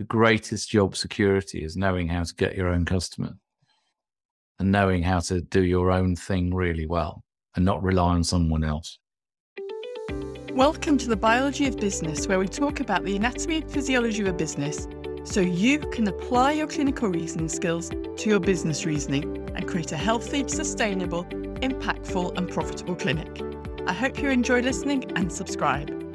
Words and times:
the 0.00 0.04
greatest 0.04 0.70
job 0.70 0.96
security 0.96 1.62
is 1.62 1.76
knowing 1.76 2.08
how 2.08 2.22
to 2.22 2.34
get 2.36 2.56
your 2.56 2.68
own 2.68 2.86
customer 2.86 3.34
and 4.58 4.72
knowing 4.72 5.02
how 5.02 5.20
to 5.20 5.42
do 5.42 5.62
your 5.62 5.90
own 5.90 6.16
thing 6.16 6.54
really 6.54 6.86
well 6.86 7.22
and 7.54 7.66
not 7.66 7.82
rely 7.82 8.14
on 8.14 8.24
someone 8.24 8.64
else. 8.64 8.98
Welcome 10.54 10.96
to 10.96 11.06
the 11.06 11.16
Biology 11.16 11.66
of 11.66 11.76
Business, 11.76 12.26
where 12.26 12.38
we 12.38 12.48
talk 12.48 12.80
about 12.80 13.04
the 13.04 13.14
anatomy 13.14 13.56
and 13.56 13.70
physiology 13.70 14.22
of 14.22 14.28
a 14.28 14.32
business 14.32 14.88
so 15.24 15.42
you 15.42 15.78
can 15.78 16.08
apply 16.08 16.52
your 16.52 16.66
clinical 16.66 17.10
reasoning 17.10 17.50
skills 17.50 17.90
to 17.90 18.30
your 18.30 18.40
business 18.40 18.86
reasoning 18.86 19.50
and 19.54 19.68
create 19.68 19.92
a 19.92 19.98
healthy, 19.98 20.48
sustainable, 20.48 21.24
impactful, 21.24 22.38
and 22.38 22.48
profitable 22.48 22.96
clinic. 22.96 23.42
I 23.86 23.92
hope 23.92 24.18
you 24.18 24.30
enjoy 24.30 24.62
listening 24.62 25.12
and 25.14 25.30
subscribe. 25.30 26.09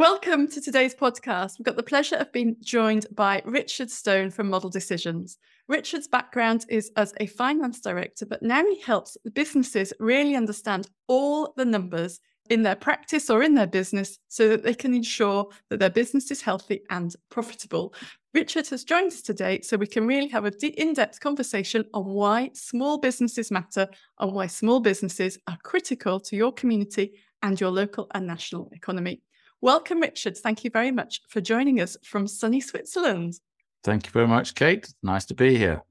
Welcome 0.00 0.48
to 0.52 0.62
today's 0.62 0.94
podcast. 0.94 1.58
We've 1.58 1.66
got 1.66 1.76
the 1.76 1.82
pleasure 1.82 2.16
of 2.16 2.32
being 2.32 2.56
joined 2.62 3.04
by 3.14 3.42
Richard 3.44 3.90
Stone 3.90 4.30
from 4.30 4.48
Model 4.48 4.70
Decisions. 4.70 5.36
Richard's 5.68 6.08
background 6.08 6.64
is 6.70 6.90
as 6.96 7.12
a 7.20 7.26
finance 7.26 7.80
director, 7.82 8.24
but 8.24 8.42
now 8.42 8.64
he 8.64 8.80
helps 8.80 9.18
businesses 9.34 9.92
really 10.00 10.36
understand 10.36 10.88
all 11.06 11.52
the 11.58 11.66
numbers 11.66 12.18
in 12.48 12.62
their 12.62 12.76
practice 12.76 13.28
or 13.28 13.42
in 13.42 13.54
their 13.54 13.66
business 13.66 14.18
so 14.28 14.48
that 14.48 14.62
they 14.62 14.72
can 14.72 14.94
ensure 14.94 15.46
that 15.68 15.80
their 15.80 15.90
business 15.90 16.30
is 16.30 16.40
healthy 16.40 16.80
and 16.88 17.14
profitable. 17.30 17.92
Richard 18.32 18.66
has 18.68 18.84
joined 18.84 19.08
us 19.08 19.20
today 19.20 19.60
so 19.60 19.76
we 19.76 19.86
can 19.86 20.06
really 20.06 20.28
have 20.28 20.46
an 20.46 20.54
in 20.62 20.94
depth 20.94 21.20
conversation 21.20 21.84
on 21.92 22.06
why 22.06 22.48
small 22.54 22.96
businesses 22.96 23.50
matter 23.50 23.86
and 24.18 24.32
why 24.32 24.46
small 24.46 24.80
businesses 24.80 25.38
are 25.46 25.58
critical 25.62 26.18
to 26.20 26.36
your 26.36 26.52
community 26.52 27.20
and 27.42 27.60
your 27.60 27.70
local 27.70 28.06
and 28.14 28.26
national 28.26 28.70
economy. 28.72 29.20
Welcome, 29.62 30.00
Richard. 30.00 30.38
Thank 30.38 30.64
you 30.64 30.70
very 30.70 30.90
much 30.90 31.20
for 31.28 31.42
joining 31.42 31.80
us 31.80 31.96
from 32.02 32.26
sunny 32.26 32.60
Switzerland. 32.60 33.40
Thank 33.84 34.06
you 34.06 34.12
very 34.12 34.26
much, 34.26 34.54
Kate. 34.54 34.92
Nice 35.02 35.26
to 35.26 35.34
be 35.34 35.56
here. 35.56 35.82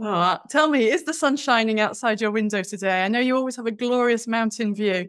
Oh, 0.00 0.38
tell 0.50 0.68
me, 0.68 0.90
is 0.90 1.04
the 1.04 1.14
sun 1.14 1.36
shining 1.36 1.80
outside 1.80 2.20
your 2.20 2.30
window 2.30 2.62
today? 2.62 3.04
I 3.04 3.08
know 3.08 3.18
you 3.18 3.36
always 3.36 3.56
have 3.56 3.66
a 3.66 3.70
glorious 3.70 4.26
mountain 4.26 4.74
view. 4.74 5.08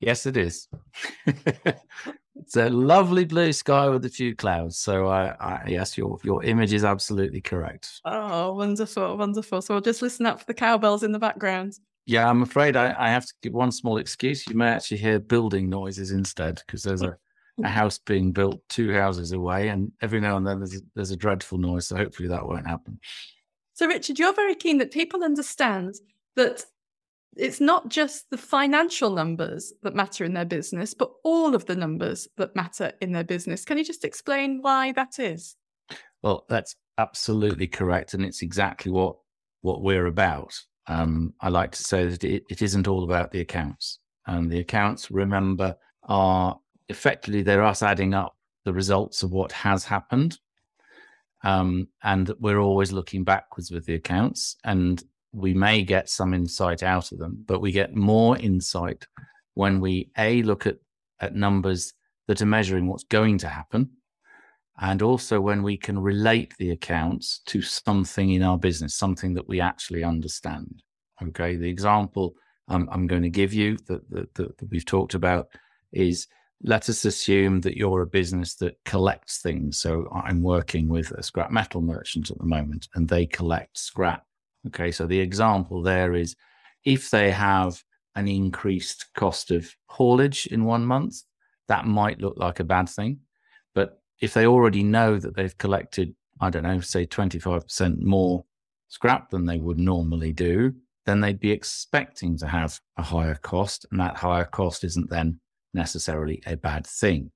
Yes, 0.00 0.26
it 0.26 0.36
is. 0.36 0.68
it's 1.26 2.56
a 2.56 2.70
lovely 2.70 3.24
blue 3.24 3.52
sky 3.52 3.88
with 3.88 4.04
a 4.04 4.10
few 4.10 4.34
clouds. 4.34 4.78
So, 4.78 5.06
I, 5.06 5.28
I, 5.38 5.64
yes, 5.68 5.96
your 5.96 6.18
your 6.24 6.42
image 6.42 6.72
is 6.72 6.84
absolutely 6.84 7.40
correct. 7.40 8.00
Oh, 8.04 8.54
wonderful, 8.54 9.16
wonderful. 9.16 9.62
So, 9.62 9.74
I'll 9.74 9.80
just 9.80 10.02
listen 10.02 10.26
up 10.26 10.40
for 10.40 10.46
the 10.46 10.54
cowbells 10.54 11.02
in 11.02 11.12
the 11.12 11.18
background. 11.18 11.74
Yeah, 12.06 12.28
I'm 12.28 12.42
afraid 12.42 12.76
I, 12.76 12.94
I 12.98 13.10
have 13.10 13.26
to 13.26 13.34
give 13.42 13.52
one 13.52 13.72
small 13.72 13.98
excuse. 13.98 14.46
You 14.46 14.56
may 14.56 14.68
actually 14.68 14.98
hear 14.98 15.18
building 15.18 15.68
noises 15.68 16.12
instead 16.12 16.62
because 16.66 16.82
there's 16.82 17.02
a, 17.02 17.16
a 17.64 17.68
house 17.68 17.98
being 17.98 18.32
built 18.32 18.60
two 18.68 18.92
houses 18.92 19.32
away, 19.32 19.68
and 19.68 19.90
every 20.02 20.20
now 20.20 20.36
and 20.36 20.46
then 20.46 20.58
there's 20.58 20.76
a, 20.76 20.80
there's 20.94 21.10
a 21.10 21.16
dreadful 21.16 21.58
noise. 21.58 21.88
So, 21.88 21.96
hopefully, 21.96 22.28
that 22.28 22.46
won't 22.46 22.66
happen. 22.66 22.98
So, 23.74 23.86
Richard, 23.86 24.18
you're 24.18 24.34
very 24.34 24.54
keen 24.54 24.78
that 24.78 24.90
people 24.90 25.24
understand 25.24 25.94
that 26.36 26.64
it's 27.36 27.60
not 27.60 27.88
just 27.88 28.30
the 28.30 28.38
financial 28.38 29.10
numbers 29.10 29.72
that 29.82 29.94
matter 29.94 30.24
in 30.24 30.32
their 30.32 30.44
business, 30.44 30.94
but 30.94 31.10
all 31.22 31.54
of 31.54 31.66
the 31.66 31.76
numbers 31.76 32.28
that 32.36 32.56
matter 32.56 32.92
in 33.00 33.12
their 33.12 33.24
business. 33.24 33.64
Can 33.64 33.78
you 33.78 33.84
just 33.84 34.04
explain 34.04 34.60
why 34.62 34.92
that 34.92 35.18
is? 35.18 35.56
Well, 36.22 36.46
that's 36.48 36.76
absolutely 36.98 37.66
correct, 37.66 38.14
and 38.14 38.24
it's 38.24 38.42
exactly 38.42 38.90
what 38.90 39.16
what 39.62 39.82
we're 39.82 40.06
about. 40.06 40.58
Um, 40.86 41.34
I 41.40 41.48
like 41.48 41.72
to 41.72 41.82
say 41.82 42.06
that 42.06 42.22
it, 42.24 42.44
it 42.48 42.62
isn't 42.62 42.88
all 42.88 43.04
about 43.04 43.30
the 43.30 43.40
accounts, 43.40 43.98
and 44.26 44.50
the 44.50 44.60
accounts, 44.60 45.10
remember, 45.10 45.76
are 46.04 46.58
effectively 46.88 47.42
they're 47.42 47.64
us 47.64 47.82
adding 47.82 48.14
up 48.14 48.36
the 48.64 48.72
results 48.72 49.22
of 49.22 49.32
what 49.32 49.52
has 49.52 49.84
happened, 49.84 50.38
um, 51.44 51.88
and 52.02 52.32
we're 52.40 52.58
always 52.58 52.92
looking 52.92 53.24
backwards 53.24 53.70
with 53.70 53.86
the 53.86 53.94
accounts. 53.94 54.56
And 54.64 55.02
we 55.32 55.54
may 55.54 55.82
get 55.82 56.08
some 56.08 56.34
insight 56.34 56.82
out 56.82 57.12
of 57.12 57.18
them, 57.18 57.44
but 57.46 57.60
we 57.60 57.70
get 57.70 57.94
more 57.94 58.38
insight 58.38 59.06
when 59.54 59.80
we 59.80 60.10
a 60.18 60.42
look 60.42 60.66
at 60.66 60.76
at 61.20 61.34
numbers 61.34 61.94
that 62.28 62.42
are 62.42 62.46
measuring 62.46 62.86
what's 62.88 63.04
going 63.04 63.38
to 63.38 63.48
happen, 63.48 63.90
and 64.80 65.02
also 65.02 65.40
when 65.40 65.62
we 65.62 65.76
can 65.76 65.98
relate 65.98 66.54
the 66.58 66.70
accounts 66.70 67.40
to 67.46 67.62
something 67.62 68.30
in 68.30 68.42
our 68.42 68.58
business, 68.58 68.94
something 68.94 69.34
that 69.34 69.48
we 69.48 69.60
actually 69.60 70.04
understand. 70.04 70.82
Okay, 71.22 71.56
the 71.56 71.68
example 71.68 72.34
um, 72.68 72.88
I'm 72.90 73.06
going 73.06 73.22
to 73.22 73.30
give 73.30 73.52
you 73.52 73.76
that, 73.86 74.08
that, 74.10 74.34
that, 74.34 74.58
that 74.58 74.70
we've 74.70 74.84
talked 74.84 75.14
about 75.14 75.48
is 75.92 76.26
let 76.62 76.88
us 76.88 77.04
assume 77.04 77.60
that 77.62 77.76
you're 77.76 78.02
a 78.02 78.06
business 78.06 78.54
that 78.56 78.78
collects 78.84 79.38
things. 79.38 79.78
So 79.78 80.08
I'm 80.12 80.42
working 80.42 80.88
with 80.88 81.10
a 81.12 81.22
scrap 81.22 81.50
metal 81.50 81.80
merchant 81.80 82.30
at 82.30 82.38
the 82.38 82.46
moment, 82.46 82.88
and 82.94 83.08
they 83.08 83.26
collect 83.26 83.78
scrap 83.78 84.26
Okay, 84.66 84.90
so 84.90 85.06
the 85.06 85.18
example 85.18 85.82
there 85.82 86.14
is 86.14 86.34
if 86.84 87.10
they 87.10 87.30
have 87.30 87.82
an 88.16 88.28
increased 88.28 89.06
cost 89.14 89.50
of 89.50 89.70
haulage 89.86 90.46
in 90.46 90.64
one 90.64 90.84
month, 90.84 91.22
that 91.68 91.86
might 91.86 92.20
look 92.20 92.36
like 92.36 92.60
a 92.60 92.64
bad 92.64 92.88
thing. 92.88 93.20
But 93.74 94.00
if 94.20 94.34
they 94.34 94.46
already 94.46 94.82
know 94.82 95.18
that 95.18 95.36
they've 95.36 95.56
collected, 95.58 96.14
I 96.40 96.50
don't 96.50 96.62
know, 96.62 96.80
say 96.80 97.06
25% 97.06 98.00
more 98.00 98.44
scrap 98.88 99.30
than 99.30 99.46
they 99.46 99.58
would 99.58 99.78
normally 99.78 100.32
do, 100.32 100.74
then 101.04 101.20
they'd 101.20 101.40
be 101.40 101.52
expecting 101.52 102.36
to 102.38 102.46
have 102.46 102.80
a 102.96 103.02
higher 103.02 103.36
cost. 103.36 103.86
And 103.90 104.00
that 104.00 104.16
higher 104.16 104.44
cost 104.44 104.82
isn't 104.84 105.10
then 105.10 105.40
necessarily 105.76 106.42
a 106.46 106.56
bad 106.56 106.86
thing. 106.86 107.30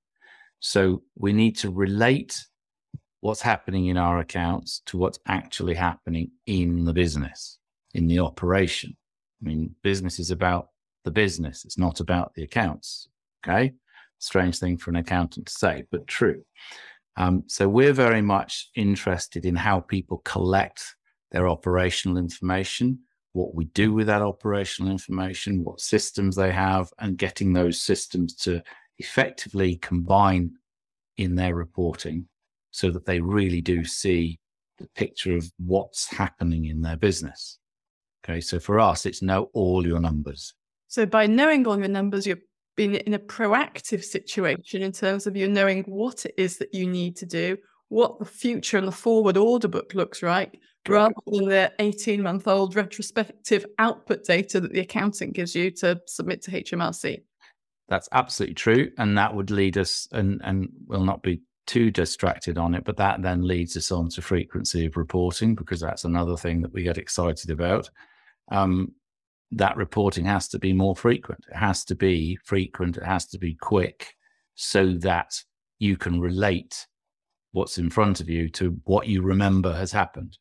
So 0.59 1.03
we 1.17 1.33
need 1.33 1.57
to 1.59 1.71
relate 1.71 2.45
what's 3.21 3.43
happening 3.43 3.87
in 3.87 3.97
our 3.97 4.19
accounts 4.19 4.83
to 4.87 4.99
what's 4.99 5.21
actually 5.29 5.75
happening 5.75 6.31
in 6.47 6.85
the 6.85 6.93
business, 6.93 7.59
in 7.95 8.09
the 8.09 8.19
operation. 8.19 8.97
I 9.41 9.49
mean, 9.49 9.75
business 9.83 10.19
is 10.19 10.31
about 10.31 10.69
the 11.05 11.11
business, 11.11 11.65
it's 11.65 11.79
not 11.79 12.01
about 12.01 12.35
the 12.35 12.43
accounts. 12.43 13.09
Okay. 13.43 13.73
Strange 14.19 14.59
thing 14.59 14.77
for 14.77 14.91
an 14.91 14.97
accountant 14.97 15.47
to 15.47 15.53
say, 15.53 15.85
but 15.91 16.07
true. 16.07 16.43
Um, 17.17 17.45
so 17.47 17.69
we're 17.69 17.95
very 17.95 18.23
much 18.23 18.71
interested 18.75 19.47
in 19.47 19.57
how 19.57 19.81
people 19.81 20.19
collect 20.25 20.83
their 21.33 21.49
operational 21.49 22.19
information, 22.19 22.99
what 23.33 23.55
we 23.55 23.67
do 23.67 23.93
with 23.93 24.07
that 24.09 24.23
operational 24.23 24.91
information, 24.91 25.65
what 25.65 25.81
systems 25.81 26.37
they 26.37 26.51
have, 26.51 26.93
and 26.99 27.17
getting 27.19 27.53
those 27.53 27.81
systems 27.81 28.35
to 28.35 28.63
effectively 28.99 29.77
combine 29.77 30.53
in 31.17 31.35
their 31.35 31.55
reporting 31.55 32.27
so 32.71 32.91
that 32.91 33.07
they 33.07 33.21
really 33.21 33.61
do 33.61 33.85
see 33.85 34.39
the 34.79 34.89
picture 34.95 35.37
of 35.37 35.51
what's 35.59 36.09
happening 36.09 36.67
in 36.67 36.81
their 36.81 36.97
business. 36.97 37.59
Okay, 38.25 38.41
so 38.41 38.59
for 38.59 38.81
us, 38.81 39.07
it's 39.07 39.23
know 39.23 39.51
all 39.55 39.87
your 39.87 40.01
numbers. 40.01 40.55
So 40.89 41.07
by 41.07 41.27
knowing 41.27 41.67
all 41.67 41.79
your 41.79 41.89
numbers, 41.89 42.27
you're 42.27 42.39
being 42.77 42.95
in 42.95 43.15
a 43.15 43.19
proactive 43.19 44.03
situation 44.05 44.83
in 44.83 44.93
terms 44.93 45.27
of 45.27 45.37
you 45.37 45.49
knowing 45.49 45.85
what 45.85 46.25
it 46.25 46.35
is 46.37 46.59
that 46.59 46.75
you 46.75 46.87
need 46.87 47.17
to 47.17 47.27
do, 47.27 47.57
what 47.91 48.19
the 48.19 48.25
future 48.25 48.79
and 48.79 48.89
the 48.89 48.93
forward 48.93 49.37
order 49.37 49.69
book 49.69 49.95
looks 49.95 50.23
like, 50.23 50.61
rather 50.89 51.13
than 51.27 51.45
the 51.45 51.73
18 51.79 52.23
month 52.23 52.49
old 52.49 52.75
retrospective 52.75 53.67
output 53.79 54.25
data 54.25 54.61
that 54.61 54.73
the 54.73 54.81
accountant 54.81 55.35
gives 55.35 55.55
you 55.55 55.71
to 55.73 56.01
submit 56.07 56.41
to 56.43 56.51
HMRC. 56.53 57.23
That's 57.89 58.09
absolutely 58.13 58.55
true. 58.55 58.91
And 58.97 59.19
that 59.19 59.35
would 59.35 59.51
lead 59.51 59.77
us, 59.77 60.09
and, 60.13 60.41
and 60.45 60.71
we'll 60.87 61.05
not 61.05 61.23
be 61.23 61.43
too 61.67 61.91
distracted 61.91 62.59
on 62.59 62.75
it, 62.75 62.85
but 62.85 62.97
that 62.97 63.23
then 63.23 63.47
leads 63.47 63.77
us 63.77 63.91
on 63.91 64.09
to 64.11 64.23
frequency 64.23 64.87
of 64.87 64.97
reporting 64.97 65.55
because 65.55 65.81
that's 65.81 66.05
another 66.05 66.37
thing 66.37 66.63
that 66.63 66.73
we 66.73 66.85
get 66.85 66.97
excited 66.99 67.51
about. 67.51 67.91
Um, 68.51 68.93
that 69.53 69.77
reporting 69.77 70.25
has 70.27 70.47
to 70.49 70.61
be 70.61 70.73
more 70.73 70.95
frequent. 70.95 71.45
It 71.51 71.57
has 71.57 71.85
to 71.87 71.97
be 71.97 72.39
frequent. 72.45 72.97
It 72.97 73.05
has 73.05 73.27
to 73.27 73.39
be 73.39 73.57
quick 73.57 74.15
so 74.55 74.93
that 74.99 75.43
you 75.81 75.97
can 75.97 76.21
relate 76.21 76.87
what's 77.53 77.79
in 77.79 77.91
front 77.91 78.21
of 78.21 78.29
you 78.29 78.49
to 78.51 78.81
what 78.85 79.07
you 79.07 79.23
remember 79.23 79.75
has 79.75 79.93
happened. 79.93 80.39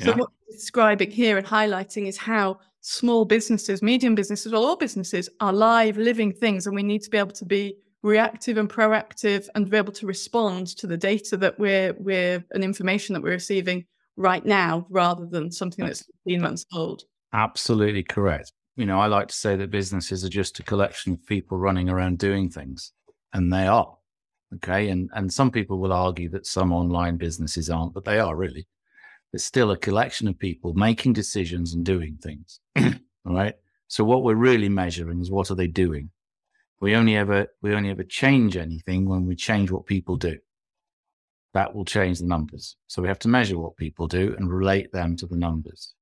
So, 0.00 0.10
what 0.10 0.30
you're 0.48 0.56
describing 0.58 1.10
here 1.10 1.38
and 1.38 1.46
highlighting 1.46 2.06
is 2.06 2.16
how 2.16 2.58
small 2.80 3.24
businesses, 3.24 3.82
medium 3.82 4.14
businesses, 4.14 4.52
well, 4.52 4.64
all 4.64 4.76
businesses 4.76 5.28
are 5.40 5.52
live, 5.52 5.96
living 5.96 6.32
things, 6.32 6.66
and 6.66 6.74
we 6.74 6.82
need 6.82 7.02
to 7.02 7.10
be 7.10 7.18
able 7.18 7.32
to 7.32 7.44
be 7.44 7.76
reactive 8.02 8.58
and 8.58 8.68
proactive 8.68 9.48
and 9.54 9.70
be 9.70 9.76
able 9.76 9.92
to 9.92 10.06
respond 10.06 10.66
to 10.66 10.86
the 10.86 10.96
data 10.96 11.36
that 11.38 11.58
we're 11.58 11.94
we're 11.98 12.44
and 12.52 12.62
information 12.62 13.14
that 13.14 13.22
we're 13.22 13.30
receiving 13.30 13.84
right 14.16 14.44
now 14.44 14.86
rather 14.90 15.26
than 15.26 15.50
something 15.50 15.86
that's 15.86 16.04
15 16.26 16.40
months 16.40 16.66
old. 16.74 17.04
Absolutely 17.32 18.02
correct. 18.02 18.52
You 18.76 18.86
know 18.86 18.98
i 18.98 19.06
like 19.06 19.28
to 19.28 19.34
say 19.34 19.54
that 19.56 19.70
businesses 19.70 20.24
are 20.24 20.28
just 20.28 20.58
a 20.58 20.64
collection 20.64 21.12
of 21.12 21.24
people 21.26 21.56
running 21.56 21.88
around 21.88 22.18
doing 22.18 22.50
things 22.50 22.92
and 23.32 23.52
they 23.52 23.68
are 23.68 23.96
okay 24.54 24.88
and 24.88 25.10
and 25.14 25.32
some 25.32 25.50
people 25.50 25.78
will 25.78 25.92
argue 25.92 26.28
that 26.28 26.46
some 26.46 26.72
online 26.72 27.16
businesses 27.16 27.70
aren't 27.70 27.94
but 27.94 28.04
they 28.04 28.18
are 28.18 28.36
really 28.36 28.66
it's 29.32 29.44
still 29.44 29.72
a 29.72 29.76
collection 29.76 30.28
of 30.28 30.38
people 30.38 30.74
making 30.74 31.12
decisions 31.12 31.74
and 31.74 31.84
doing 31.84 32.16
things 32.22 32.60
all 32.76 33.34
right 33.34 33.54
so 33.88 34.04
what 34.04 34.22
we're 34.22 34.34
really 34.34 34.68
measuring 34.68 35.20
is 35.20 35.30
what 35.30 35.50
are 35.50 35.56
they 35.56 35.66
doing 35.66 36.10
we 36.84 36.94
only 36.96 37.16
ever 37.16 37.46
we 37.62 37.74
only 37.74 37.88
ever 37.88 38.04
change 38.04 38.58
anything 38.58 39.08
when 39.08 39.24
we 39.26 39.34
change 39.34 39.70
what 39.70 39.86
people 39.86 40.16
do. 40.16 40.38
that 41.54 41.74
will 41.74 41.84
change 41.84 42.18
the 42.18 42.26
numbers. 42.26 42.76
So 42.88 43.00
we 43.00 43.08
have 43.08 43.20
to 43.20 43.28
measure 43.28 43.58
what 43.58 43.76
people 43.76 44.06
do 44.06 44.34
and 44.36 44.52
relate 44.52 44.92
them 44.92 45.16
to 45.16 45.26
the 45.26 45.36
numbers. 45.36 45.94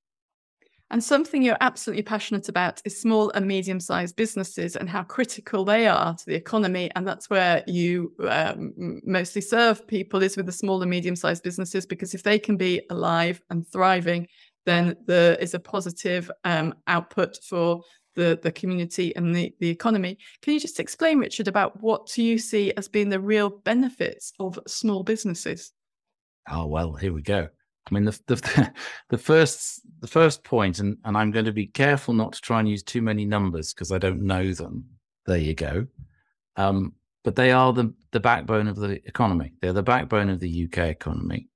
And 0.93 1.03
something 1.03 1.41
you're 1.41 1.57
absolutely 1.59 2.03
passionate 2.03 2.49
about 2.49 2.79
is 2.85 3.01
small 3.01 3.31
and 3.31 3.47
medium 3.47 3.79
sized 3.79 4.15
businesses 4.15 4.75
and 4.75 4.87
how 4.87 5.01
critical 5.01 5.65
they 5.65 5.87
are 5.87 6.13
to 6.13 6.25
the 6.27 6.35
economy. 6.35 6.91
And 6.95 7.07
that's 7.07 7.31
where 7.31 7.63
you 7.65 8.13
um, 8.29 9.01
mostly 9.03 9.41
serve 9.41 9.87
people 9.87 10.21
is 10.21 10.37
with 10.37 10.45
the 10.45 10.51
small 10.51 10.79
and 10.83 10.91
medium 10.91 11.15
sized 11.15 11.41
businesses, 11.41 11.87
because 11.87 12.13
if 12.13 12.21
they 12.21 12.37
can 12.37 12.57
be 12.57 12.79
alive 12.91 13.41
and 13.49 13.67
thriving, 13.67 14.27
then 14.67 14.95
there 15.07 15.33
is 15.37 15.55
a 15.55 15.59
positive 15.59 16.29
um, 16.43 16.75
output 16.85 17.37
for 17.43 17.81
the, 18.13 18.39
the 18.43 18.51
community 18.51 19.15
and 19.15 19.35
the, 19.35 19.51
the 19.59 19.69
economy. 19.69 20.19
Can 20.43 20.53
you 20.53 20.59
just 20.59 20.79
explain, 20.79 21.17
Richard, 21.17 21.47
about 21.47 21.81
what 21.81 22.05
do 22.05 22.21
you 22.21 22.37
see 22.37 22.71
as 22.77 22.87
being 22.87 23.09
the 23.09 23.19
real 23.19 23.49
benefits 23.49 24.31
of 24.39 24.59
small 24.67 25.01
businesses? 25.01 25.73
Oh, 26.47 26.67
well, 26.67 26.93
here 26.93 27.13
we 27.13 27.23
go. 27.23 27.47
I 27.85 27.93
mean, 27.93 28.05
the, 28.05 28.19
the, 28.27 28.73
the 29.09 29.17
first 29.17 29.81
the 29.99 30.07
first 30.07 30.43
point, 30.43 30.79
and, 30.79 30.97
and 31.05 31.17
I'm 31.17 31.31
going 31.31 31.45
to 31.45 31.51
be 31.51 31.67
careful 31.67 32.13
not 32.13 32.33
to 32.33 32.41
try 32.41 32.59
and 32.59 32.69
use 32.69 32.83
too 32.83 33.01
many 33.01 33.25
numbers 33.25 33.73
because 33.73 33.91
I 33.91 33.97
don't 33.97 34.21
know 34.21 34.53
them. 34.53 34.85
There 35.25 35.37
you 35.37 35.53
go. 35.53 35.87
Um, 36.55 36.93
but 37.23 37.35
they 37.35 37.51
are 37.51 37.73
the 37.73 37.93
the 38.11 38.19
backbone 38.19 38.67
of 38.67 38.75
the 38.75 39.05
economy. 39.07 39.53
They're 39.61 39.73
the 39.73 39.83
backbone 39.83 40.29
of 40.29 40.39
the 40.39 40.65
UK 40.65 40.89
economy, 40.89 41.47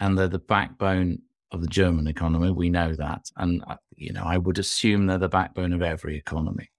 and 0.00 0.16
they're 0.16 0.28
the 0.28 0.38
backbone 0.38 1.20
of 1.50 1.62
the 1.62 1.66
German 1.66 2.06
economy. 2.06 2.50
We 2.50 2.68
know 2.68 2.94
that, 2.94 3.30
and 3.36 3.62
uh, 3.66 3.76
you 3.96 4.12
know, 4.12 4.24
I 4.24 4.38
would 4.38 4.58
assume 4.58 5.06
they're 5.06 5.18
the 5.18 5.28
backbone 5.28 5.72
of 5.72 5.82
every 5.82 6.16
economy. 6.16 6.70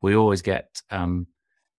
We 0.00 0.16
always 0.16 0.42
get 0.42 0.82
um, 0.90 1.26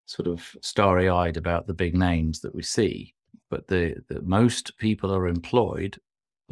sort 0.05 0.27
of 0.27 0.55
starry 0.61 1.09
eyed 1.09 1.37
about 1.37 1.67
the 1.67 1.73
big 1.73 1.95
names 1.95 2.39
that 2.41 2.55
we 2.55 2.63
see, 2.63 3.13
but 3.49 3.67
the, 3.67 3.95
the 4.09 4.21
most 4.21 4.77
people 4.77 5.13
are 5.13 5.27
employed 5.27 5.99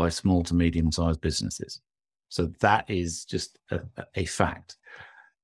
by 0.02 0.10
small 0.10 0.42
to 0.42 0.56
medium 0.56 0.92
sized 0.92 1.22
businesses. 1.22 1.80
So 2.30 2.50
that 2.62 2.86
is 2.90 3.24
just 3.24 3.60
a, 3.70 3.82
a 4.16 4.26
fact. 4.26 4.78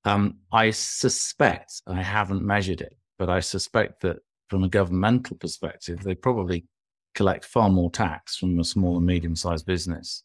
Um, 0.03 0.37
I 0.51 0.71
suspect, 0.71 1.81
I 1.85 2.01
haven't 2.01 2.41
measured 2.41 2.81
it, 2.81 2.97
but 3.19 3.29
I 3.29 3.39
suspect 3.39 4.01
that 4.01 4.17
from 4.49 4.63
a 4.63 4.69
governmental 4.69 5.37
perspective, 5.37 5.99
they 5.99 6.15
probably 6.15 6.65
collect 7.13 7.45
far 7.45 7.69
more 7.69 7.91
tax 7.91 8.37
from 8.37 8.59
a 8.59 8.63
small 8.63 8.97
and 8.97 9.05
medium 9.05 9.35
sized 9.35 9.67
business 9.67 10.23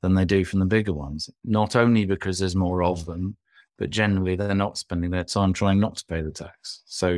than 0.00 0.14
they 0.14 0.24
do 0.24 0.42
from 0.42 0.60
the 0.60 0.74
bigger 0.76 0.94
ones. 0.94 1.28
Not 1.44 1.76
only 1.76 2.06
because 2.06 2.38
there's 2.38 2.56
more 2.56 2.82
of 2.82 3.04
them, 3.04 3.36
but 3.76 3.90
generally 3.90 4.36
they're 4.36 4.54
not 4.54 4.78
spending 4.78 5.10
their 5.10 5.24
time 5.24 5.52
trying 5.52 5.80
not 5.80 5.96
to 5.96 6.04
pay 6.06 6.22
the 6.22 6.30
tax. 6.30 6.82
So, 6.86 7.08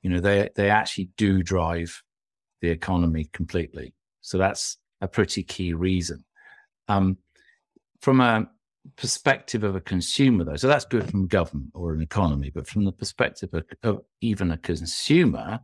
you 0.00 0.08
know, 0.10 0.20
they 0.20 0.48
they 0.56 0.70
actually 0.70 1.10
do 1.18 1.42
drive 1.42 2.02
the 2.62 2.70
economy 2.70 3.28
completely. 3.34 3.92
So 4.22 4.38
that's 4.38 4.78
a 5.00 5.08
pretty 5.08 5.42
key 5.42 5.72
reason. 5.72 6.24
Um, 6.88 7.18
from 8.00 8.20
a 8.20 8.48
perspective 8.96 9.64
of 9.64 9.76
a 9.76 9.80
consumer, 9.80 10.44
though, 10.44 10.56
so 10.56 10.68
that's 10.68 10.84
good 10.84 11.08
from 11.10 11.26
government 11.26 11.70
or 11.74 11.92
an 11.92 12.02
economy, 12.02 12.50
but 12.54 12.66
from 12.66 12.84
the 12.84 12.92
perspective 12.92 13.50
of, 13.52 13.64
of 13.82 14.02
even 14.20 14.50
a 14.50 14.58
consumer, 14.58 15.60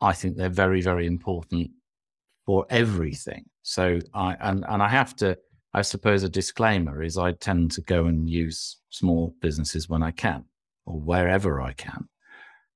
I 0.00 0.12
think 0.12 0.36
they're 0.36 0.48
very, 0.48 0.82
very 0.82 1.06
important 1.06 1.70
for 2.44 2.66
everything. 2.70 3.44
So 3.62 3.98
I 4.14 4.36
and 4.40 4.64
and 4.68 4.82
I 4.82 4.88
have 4.88 5.16
to, 5.16 5.36
I 5.74 5.82
suppose, 5.82 6.22
a 6.22 6.28
disclaimer 6.28 7.02
is 7.02 7.18
I 7.18 7.32
tend 7.32 7.72
to 7.72 7.82
go 7.82 8.06
and 8.06 8.28
use 8.28 8.78
small 8.90 9.34
businesses 9.40 9.88
when 9.88 10.02
I 10.02 10.12
can 10.12 10.44
or 10.84 11.00
wherever 11.00 11.60
I 11.60 11.72
can. 11.72 12.08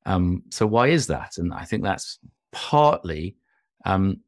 Um, 0.07 0.43
so 0.51 0.67
why 0.67 0.89
is 0.89 1.07
that? 1.09 1.39
And 1.39 1.53
I 1.53 1.65
think 1.65 1.85
that's 1.85 2.19
partly 2.53 3.37
um, 3.85 4.21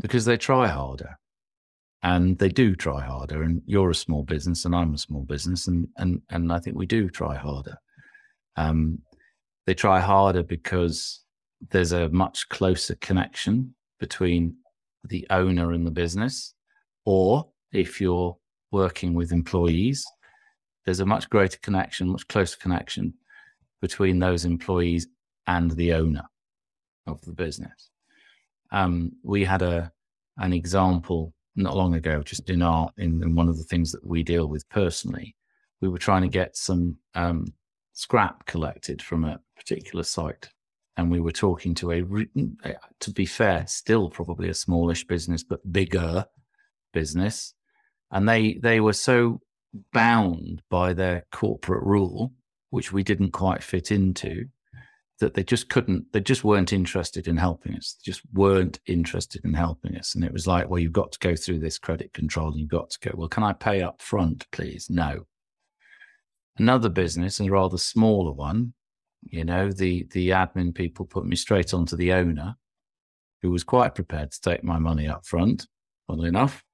because 0.00 0.24
they 0.24 0.36
try 0.36 0.68
harder. 0.68 1.18
And 2.02 2.38
they 2.38 2.50
do 2.50 2.76
try 2.76 3.04
harder 3.04 3.42
and 3.42 3.62
you're 3.66 3.90
a 3.90 3.94
small 3.94 4.22
business 4.22 4.64
and 4.64 4.76
i'm 4.76 4.94
a 4.94 4.98
small 4.98 5.22
business 5.22 5.66
and 5.66 5.88
and 5.96 6.20
and 6.30 6.52
i 6.52 6.60
think 6.60 6.76
we 6.76 6.86
do 6.86 7.08
try 7.08 7.34
harder. 7.36 7.78
Um, 8.56 9.00
they 9.66 9.74
try 9.74 9.98
harder 10.00 10.42
because 10.42 11.24
there's 11.70 11.92
a 11.92 12.08
much 12.10 12.48
closer 12.48 12.94
connection 12.96 13.74
between 13.98 14.56
the 15.04 15.26
owner 15.30 15.72
and 15.72 15.86
the 15.86 15.90
business 15.90 16.54
or 17.04 17.48
if 17.72 18.00
you're 18.00 18.36
working 18.70 19.14
with 19.14 19.32
employees 19.32 20.04
there's 20.84 21.00
a 21.00 21.06
much 21.06 21.28
greater 21.30 21.58
connection 21.62 22.08
much 22.08 22.28
closer 22.28 22.56
connection 22.58 23.14
between 23.80 24.18
those 24.18 24.44
employees 24.44 25.06
and 25.46 25.70
the 25.72 25.92
owner 25.92 26.24
of 27.06 27.20
the 27.22 27.32
business 27.32 27.90
um, 28.70 29.12
we 29.22 29.44
had 29.44 29.62
a 29.62 29.92
an 30.38 30.52
example 30.52 31.32
not 31.54 31.76
long 31.76 31.94
ago, 31.94 32.22
just 32.22 32.50
in 32.50 32.62
our 32.62 32.90
in, 32.98 33.22
in, 33.22 33.34
one 33.34 33.48
of 33.48 33.56
the 33.56 33.64
things 33.64 33.92
that 33.92 34.06
we 34.06 34.22
deal 34.22 34.46
with 34.46 34.68
personally. 34.68 35.34
We 35.80 35.88
were 35.88 35.98
trying 35.98 36.22
to 36.22 36.28
get 36.28 36.56
some 36.56 36.96
um, 37.14 37.46
scrap 37.92 38.46
collected 38.46 39.02
from 39.02 39.24
a 39.24 39.40
particular 39.56 40.04
site, 40.04 40.50
and 40.96 41.10
we 41.10 41.20
were 41.20 41.32
talking 41.32 41.74
to 41.76 41.92
a, 41.92 42.02
uh, 42.64 42.72
to 43.00 43.10
be 43.10 43.26
fair, 43.26 43.66
still 43.66 44.10
probably 44.10 44.48
a 44.48 44.54
smallish 44.54 45.06
business, 45.06 45.42
but 45.42 45.72
bigger 45.72 46.26
business, 46.92 47.54
and 48.10 48.28
they 48.28 48.54
they 48.62 48.80
were 48.80 48.92
so 48.92 49.40
bound 49.92 50.62
by 50.70 50.92
their 50.92 51.24
corporate 51.32 51.82
rule, 51.84 52.32
which 52.70 52.92
we 52.92 53.02
didn't 53.02 53.32
quite 53.32 53.62
fit 53.62 53.90
into, 53.90 54.46
that 55.20 55.34
they 55.34 55.42
just 55.42 55.68
couldn't, 55.68 56.12
they 56.12 56.20
just 56.20 56.44
weren't 56.44 56.72
interested 56.72 57.26
in 57.26 57.36
helping 57.36 57.74
us. 57.74 57.94
They 57.94 58.10
just 58.10 58.22
weren't 58.32 58.80
interested 58.86 59.44
in 59.44 59.54
helping 59.54 59.96
us. 59.96 60.14
And 60.14 60.22
it 60.24 60.32
was 60.32 60.46
like, 60.46 60.68
well, 60.68 60.78
you've 60.78 60.92
got 60.92 61.12
to 61.12 61.18
go 61.18 61.34
through 61.34 61.60
this 61.60 61.78
credit 61.78 62.12
control 62.12 62.48
and 62.48 62.58
you've 62.58 62.68
got 62.68 62.90
to 62.90 62.98
go, 63.00 63.14
well, 63.16 63.28
can 63.28 63.42
I 63.42 63.52
pay 63.52 63.82
up 63.82 64.02
front, 64.02 64.46
please? 64.52 64.88
No. 64.90 65.26
Another 66.58 66.88
business, 66.88 67.40
a 67.40 67.48
rather 67.48 67.78
smaller 67.78 68.32
one, 68.32 68.74
you 69.30 69.44
know, 69.44 69.70
the 69.70 70.06
the 70.12 70.30
admin 70.30 70.74
people 70.74 71.04
put 71.04 71.26
me 71.26 71.36
straight 71.36 71.74
onto 71.74 71.96
the 71.96 72.12
owner, 72.12 72.56
who 73.42 73.50
was 73.50 73.64
quite 73.64 73.94
prepared 73.94 74.30
to 74.32 74.40
take 74.40 74.62
my 74.62 74.78
money 74.78 75.08
up 75.08 75.26
front, 75.26 75.66
funnily 76.06 76.28
enough, 76.28 76.64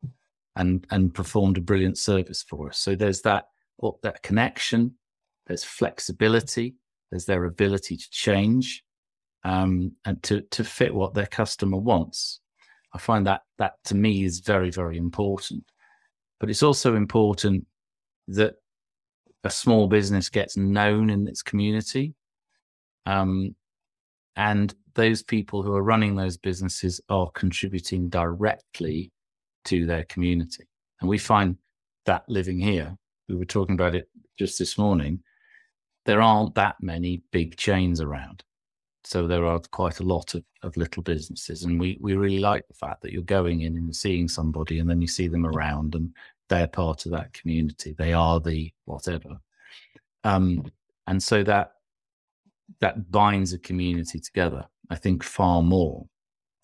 and 0.57 0.87
and 0.91 1.15
performed 1.15 1.59
a 1.59 1.63
brilliant 1.63 1.99
service 1.99 2.43
for 2.43 2.69
us. 2.69 2.79
So 2.79 2.95
there's 2.95 3.23
that 3.23 3.47
that 4.03 4.23
connection, 4.23 4.95
there's 5.47 5.65
flexibility, 5.65 6.77
there's 7.13 7.27
their 7.27 7.45
ability 7.45 7.95
to 7.99 8.11
change 8.11 8.83
um, 9.45 9.93
and 10.07 10.21
to 10.23 10.41
to 10.51 10.65
fit 10.65 10.95
what 10.95 11.13
their 11.13 11.27
customer 11.27 11.77
wants. 11.77 12.41
I 12.95 12.99
find 12.99 13.27
that 13.27 13.43
that 13.59 13.75
to 13.85 13.95
me 13.95 14.25
is 14.25 14.41
very 14.41 14.71
very 14.71 14.97
important. 14.97 15.65
But 16.41 16.49
it's 16.49 16.63
also 16.63 16.97
important 16.97 17.67
that 18.29 18.55
a 19.45 19.51
small 19.51 19.89
business 19.89 20.31
gets 20.31 20.57
known 20.57 21.11
in 21.11 21.29
its 21.29 21.43
community, 21.43 22.15
um, 23.05 23.55
and 24.35 24.75
those 24.95 25.23
people 25.23 25.63
who 25.63 25.75
are 25.75 25.83
running 25.83 26.17
those 26.17 26.39
businesses 26.39 26.99
are 27.11 27.31
contributing 27.33 28.09
directly 28.09 29.13
to 29.67 29.85
their 29.85 30.05
community. 30.05 30.65
And 31.01 31.11
we 31.11 31.19
find 31.19 31.59
that 32.07 32.25
living 32.27 32.59
here, 32.59 32.97
we 33.29 33.37
were 33.37 33.45
talking 33.45 33.75
about 33.75 33.95
it 33.95 34.09
just 34.39 34.59
this 34.59 34.79
morning, 34.79 35.23
there 36.05 36.21
aren't 36.21 36.55
that 36.55 36.77
many 36.81 37.23
big 37.31 37.57
chains 37.57 38.01
around. 38.01 38.43
So 39.05 39.27
there 39.27 39.45
are 39.47 39.61
quite 39.71 40.01
a 40.01 40.05
lot 40.05 40.35
of, 40.35 40.45
of 40.63 40.77
little 40.77 41.03
businesses. 41.03 41.65
And 41.65 41.79
we, 41.79 41.99
we 42.01 42.15
really 42.15 42.39
like 42.39 42.67
the 42.69 42.75
fact 42.75 43.03
that 43.03 43.13
you're 43.13 43.23
going 43.23 43.63
in 43.63 43.77
and 43.77 43.95
seeing 43.95 44.29
somebody 44.29 44.79
and 44.79 44.89
then 44.89 45.01
you 45.01 45.09
see 45.09 45.29
them 45.29 45.45
around 45.47 45.95
and 45.95 46.15
they're 46.49 46.69
part 46.69 47.05
of 47.07 47.13
that 47.13 47.33
community. 47.33 47.95
They 47.97 48.13
are 48.13 48.41
the 48.41 48.73
whatever. 48.85 49.39
Um, 50.25 50.71
and 51.07 51.21
so 51.23 51.43
that 51.45 51.73
that 52.81 53.11
binds 53.11 53.53
a 53.53 53.59
community 53.59 54.19
together, 54.19 54.65
I 54.91 54.97
think, 54.97 55.23
far 55.23 55.63
more 55.63 56.07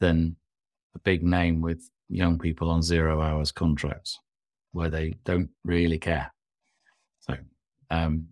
than 0.00 0.36
a 0.94 0.98
big 1.00 1.22
name 1.22 1.60
with 1.60 1.90
young 2.08 2.38
people 2.38 2.70
on 2.70 2.82
zero 2.82 3.20
hours 3.20 3.52
contracts 3.52 4.18
where 4.72 4.90
they 4.90 5.14
don't 5.24 5.50
really 5.64 5.98
care. 5.98 6.32
So 7.20 7.36
um, 7.90 8.28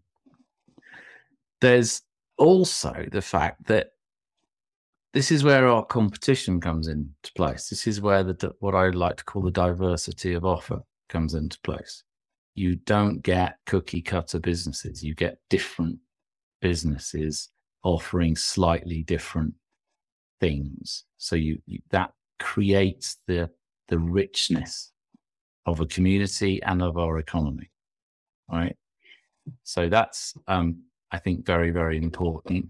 there's 1.60 2.02
also 2.38 3.06
the 3.10 3.22
fact 3.22 3.66
that 3.66 3.90
this 5.14 5.30
is 5.30 5.44
where 5.44 5.66
our 5.66 5.84
competition 5.84 6.60
comes 6.60 6.88
into 6.88 7.32
place. 7.34 7.68
This 7.70 7.86
is 7.86 8.00
where 8.00 8.22
the 8.22 8.54
what 8.60 8.74
I 8.74 8.88
like 8.90 9.16
to 9.16 9.24
call 9.24 9.42
the 9.42 9.50
diversity 9.50 10.34
of 10.34 10.44
offer 10.44 10.80
comes 11.08 11.34
into 11.34 11.58
place. 11.60 12.02
You 12.54 12.76
don't 12.76 13.22
get 13.22 13.56
cookie 13.66 14.02
cutter 14.02 14.38
businesses. 14.38 15.02
You 15.02 15.14
get 15.14 15.38
different 15.48 15.98
businesses 16.60 17.48
offering 17.82 18.36
slightly 18.36 19.04
different 19.04 19.54
things. 20.40 21.04
So 21.16 21.36
you, 21.36 21.58
you 21.66 21.80
that 21.90 22.12
creates 22.38 23.16
the 23.26 23.48
the 23.88 23.98
richness 23.98 24.92
of 25.64 25.80
a 25.80 25.86
community 25.86 26.62
and 26.62 26.82
of 26.82 26.98
our 26.98 27.18
economy. 27.18 27.70
Right. 28.50 28.76
So 29.62 29.88
that's 29.88 30.34
um, 30.46 30.82
I 31.12 31.18
think 31.18 31.46
very, 31.46 31.70
very 31.70 31.96
important. 31.96 32.66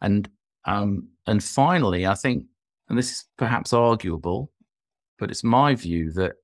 And 0.00 0.28
um, 0.64 1.08
and 1.26 1.42
finally, 1.42 2.06
I 2.06 2.14
think 2.14 2.44
and 2.88 2.98
this 2.98 3.12
is 3.12 3.24
perhaps 3.36 3.72
arguable, 3.72 4.50
but 5.18 5.30
it's 5.30 5.44
my 5.44 5.74
view 5.74 6.12
that 6.12 6.34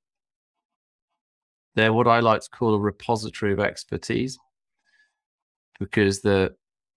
they're 1.74 1.92
what 1.92 2.08
I 2.08 2.20
like 2.20 2.42
to 2.42 2.50
call 2.50 2.74
a 2.74 2.80
repository 2.80 3.52
of 3.52 3.60
expertise 3.60 4.38
because 5.78 6.20
the 6.20 6.54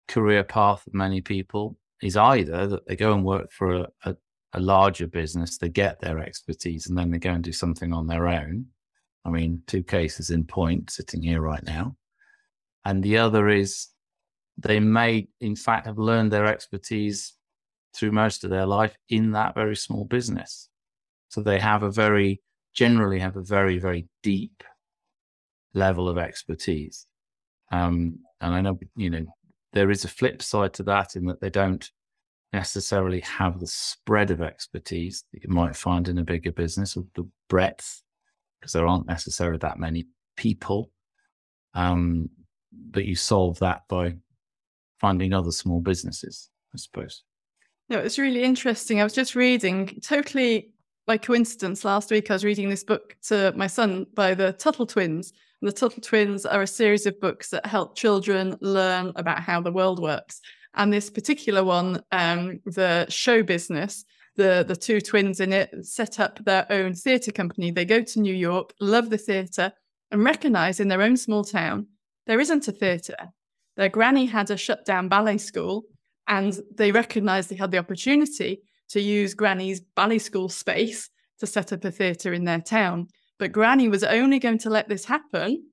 career 0.08 0.44
path 0.44 0.86
of 0.88 0.94
many 0.94 1.22
people 1.22 1.78
is 2.02 2.18
either 2.18 2.68
that 2.68 2.88
they 2.88 2.96
go 2.96 3.14
and 3.14 3.24
work 3.24 3.52
for 3.52 3.74
a, 3.74 3.88
a, 4.06 4.16
a, 4.54 4.60
larger 4.60 5.08
business, 5.08 5.58
they 5.58 5.70
get 5.70 6.02
their 6.02 6.20
expertise, 6.20 6.88
and 6.88 6.98
then 6.98 7.12
they 7.12 7.18
go 7.18 7.32
and 7.32 7.44
do 7.44 7.54
something 7.54 7.94
on 7.94 8.08
their 8.08 8.28
own. 8.28 8.66
I 9.26 9.30
mean, 9.30 9.62
two 9.68 9.84
cases 9.84 10.32
in 10.32 10.44
point 10.44 10.90
sitting 10.90 11.22
here 11.22 11.40
right 11.40 11.64
now. 11.64 11.96
And 12.84 13.02
the 13.02 13.18
other 13.18 13.48
is 13.48 13.88
they 14.58 14.80
may, 14.80 15.28
in 15.42 15.56
fact, 15.56 15.88
have 15.88 15.98
learned 15.98 16.32
their 16.32 16.46
expertise 16.46 17.34
through 17.96 18.12
most 18.12 18.44
of 18.44 18.50
their 18.50 18.66
life 18.66 18.96
in 19.10 19.32
that 19.32 19.56
very 19.56 19.76
small 19.76 20.06
business. 20.06 20.70
So 21.30 21.42
they 21.42 21.60
have 21.60 21.84
a 21.84 21.92
very, 21.92 22.42
generally 22.74 23.20
have 23.20 23.38
a 23.38 23.44
very, 23.44 23.80
very 23.80 24.08
deep 24.22 24.64
level 25.74 26.08
of 26.08 26.18
expertise. 26.18 27.08
Um, 27.72 28.20
and 28.42 28.54
I 28.54 28.62
know, 28.62 28.80
you 28.96 29.10
know, 29.10 29.26
there 29.74 29.90
is 29.90 30.06
a 30.06 30.10
flip 30.10 30.42
side 30.42 30.74
to 30.76 30.84
that 30.84 31.16
in 31.16 31.26
that 31.26 31.42
they 31.42 31.50
don't 31.50 31.90
necessarily 32.52 33.22
have 33.22 33.60
the 33.60 33.68
spread 33.68 34.30
of 34.30 34.42
expertise 34.42 35.24
that 35.34 35.44
you 35.44 35.50
might 35.50 35.76
find 35.76 36.08
in 36.08 36.20
a 36.20 36.24
bigger 36.24 36.52
business 36.52 36.96
or 36.96 37.04
the 37.16 37.28
breadth, 37.50 38.04
because 38.60 38.74
there 38.74 38.86
aren't 38.86 39.08
necessarily 39.08 39.58
that 39.58 39.80
many 39.80 40.06
people. 40.38 40.92
Um, 41.74 42.30
but 42.92 43.06
you 43.06 43.16
solve 43.16 43.58
that 43.60 43.82
by 43.90 44.18
finding 45.04 45.34
other 45.34 45.52
small 45.52 45.82
businesses, 45.82 46.50
I 46.74 46.78
suppose. 46.78 47.24
No, 47.90 48.00
it's 48.00 48.18
really 48.18 48.42
interesting. 48.42 49.02
I 49.02 49.04
was 49.04 49.12
just 49.12 49.36
reading, 49.36 50.00
totally 50.02 50.72
by 51.06 51.18
coincidence, 51.18 51.84
last 51.84 52.10
week 52.10 52.32
I 52.32 52.36
was 52.36 52.46
reading 52.46 52.70
this 52.70 52.86
book 52.86 53.18
to 53.24 53.52
my 53.58 53.68
son 53.68 54.06
by 54.14 54.34
the 54.34 54.54
Tuttle 54.54 54.86
twins. 54.86 55.34
And 55.62 55.68
the 55.68 55.74
Tuttle 55.74 56.02
twins 56.02 56.46
are 56.46 56.62
a 56.62 56.68
series 56.68 57.06
of 57.06 57.20
books 57.20 57.50
that 57.50 57.66
help 57.66 57.98
children 57.98 58.56
learn 58.62 59.12
about 59.18 59.42
how 59.42 59.60
the 59.60 59.74
world 59.74 60.00
works. 60.02 60.40
And 60.76 60.94
this 60.94 61.10
particular 61.10 61.66
one, 61.66 62.02
um, 62.14 62.62
the 62.66 63.06
show 63.10 63.44
business, 63.44 64.06
the, 64.38 64.64
the 64.66 64.78
two 64.78 65.02
twins 65.02 65.42
in 65.42 65.52
it 65.52 65.86
set 65.86 66.22
up 66.22 66.40
their 66.46 66.66
own 66.70 66.94
theatre 66.94 67.34
company. 67.34 67.72
They 67.72 67.84
go 67.84 68.02
to 68.02 68.22
New 68.22 68.34
York, 68.34 68.74
love 68.80 69.10
the 69.10 69.18
theatre, 69.18 69.74
and 70.12 70.24
recognize 70.24 70.80
in 70.80 70.88
their 70.88 71.02
own 71.02 71.18
small 71.18 71.44
town 71.44 71.88
there 72.26 72.40
isn't 72.40 72.70
a 72.70 72.72
theatre. 72.72 73.34
Their 73.76 73.90
granny 73.90 74.26
had 74.26 74.52
a 74.52 74.58
shut 74.58 74.86
down 74.86 75.10
ballet 75.10 75.38
school, 75.38 75.84
and 76.28 76.58
they 76.76 76.92
recognized 76.92 77.50
they 77.50 77.56
had 77.56 77.72
the 77.72 77.80
opportunity 77.80 78.62
to 78.90 79.02
use 79.02 79.34
Granny's 79.34 79.82
ballet 79.82 80.20
school 80.20 80.50
space 80.50 81.10
to 81.40 81.48
set 81.48 81.74
up 81.74 81.84
a 81.84 81.92
theatre 81.92 82.34
in 82.34 82.44
their 82.44 82.62
town. 82.62 83.08
But 83.40 83.52
Granny 83.52 83.88
was 83.88 84.04
only 84.04 84.40
going 84.40 84.60
to 84.60 84.70
let 84.70 84.88
this 84.88 85.06
happen 85.06 85.66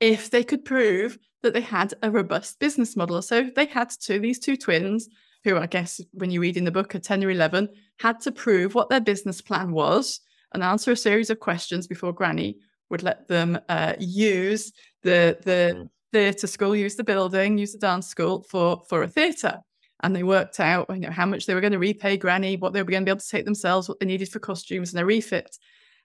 if 0.00 0.30
they 0.30 0.44
could 0.44 0.64
prove 0.64 1.18
that 1.42 1.52
they 1.52 1.60
had 1.60 1.94
a 2.02 2.10
robust 2.10 2.60
business 2.60 2.96
model. 2.96 3.20
So 3.22 3.50
they 3.54 3.66
had 3.66 3.90
to, 3.90 4.18
these 4.18 4.38
two 4.38 4.56
twins, 4.56 5.08
who 5.44 5.56
I 5.56 5.66
guess 5.66 6.00
when 6.12 6.30
you 6.30 6.40
read 6.40 6.56
in 6.56 6.64
the 6.64 6.70
book 6.70 6.94
are 6.94 7.00
10 7.00 7.24
or 7.24 7.30
11, 7.30 7.68
had 7.98 8.20
to 8.20 8.32
prove 8.32 8.74
what 8.74 8.88
their 8.88 9.00
business 9.00 9.40
plan 9.40 9.72
was 9.72 10.20
and 10.54 10.62
answer 10.62 10.92
a 10.92 10.96
series 10.96 11.30
of 11.30 11.40
questions 11.40 11.86
before 11.86 12.12
Granny 12.12 12.58
would 12.90 13.02
let 13.02 13.26
them 13.26 13.58
uh, 13.68 13.94
use 13.98 14.72
the, 15.02 15.38
the 15.44 15.74
mm 15.74 15.88
theatre 16.12 16.46
school, 16.46 16.76
use 16.76 16.96
the 16.96 17.04
building, 17.04 17.58
use 17.58 17.72
the 17.72 17.78
dance 17.78 18.06
school 18.06 18.44
for 18.48 18.82
for 18.88 19.02
a 19.02 19.08
theatre. 19.08 19.60
And 20.04 20.14
they 20.16 20.24
worked 20.24 20.58
out 20.58 20.86
you 20.90 20.96
know, 20.96 21.10
how 21.10 21.26
much 21.26 21.46
they 21.46 21.54
were 21.54 21.60
going 21.60 21.72
to 21.72 21.78
repay 21.78 22.16
Granny, 22.16 22.56
what 22.56 22.72
they 22.72 22.82
were 22.82 22.90
going 22.90 23.02
to 23.02 23.04
be 23.04 23.10
able 23.10 23.20
to 23.20 23.28
take 23.28 23.44
themselves, 23.44 23.88
what 23.88 24.00
they 24.00 24.06
needed 24.06 24.28
for 24.28 24.40
costumes 24.40 24.92
and 24.92 25.00
a 25.00 25.06
refit. 25.06 25.56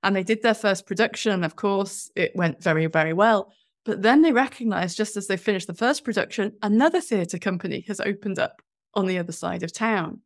And 0.04 0.16
they 0.16 0.24
did 0.24 0.44
their 0.44 0.54
first 0.54 0.86
production. 0.86 1.44
Of 1.44 1.56
course, 1.56 2.12
it 2.16 2.32
went 2.36 2.62
very, 2.62 2.86
very 2.86 3.14
well. 3.14 3.52
But 3.86 4.04
then 4.04 4.22
they 4.22 4.34
recognized, 4.34 4.98
just 4.98 5.18
as 5.18 5.28
they 5.28 5.38
finished 5.38 5.66
the 5.66 5.74
first 5.74 6.04
production, 6.04 6.54
another 6.62 7.02
theatre 7.02 7.40
company 7.40 7.86
has 7.88 8.00
opened 8.00 8.38
up 8.38 8.62
on 8.94 9.08
the 9.08 9.18
other 9.18 9.32
side 9.32 9.64
of 9.64 9.74
town. 9.74 10.22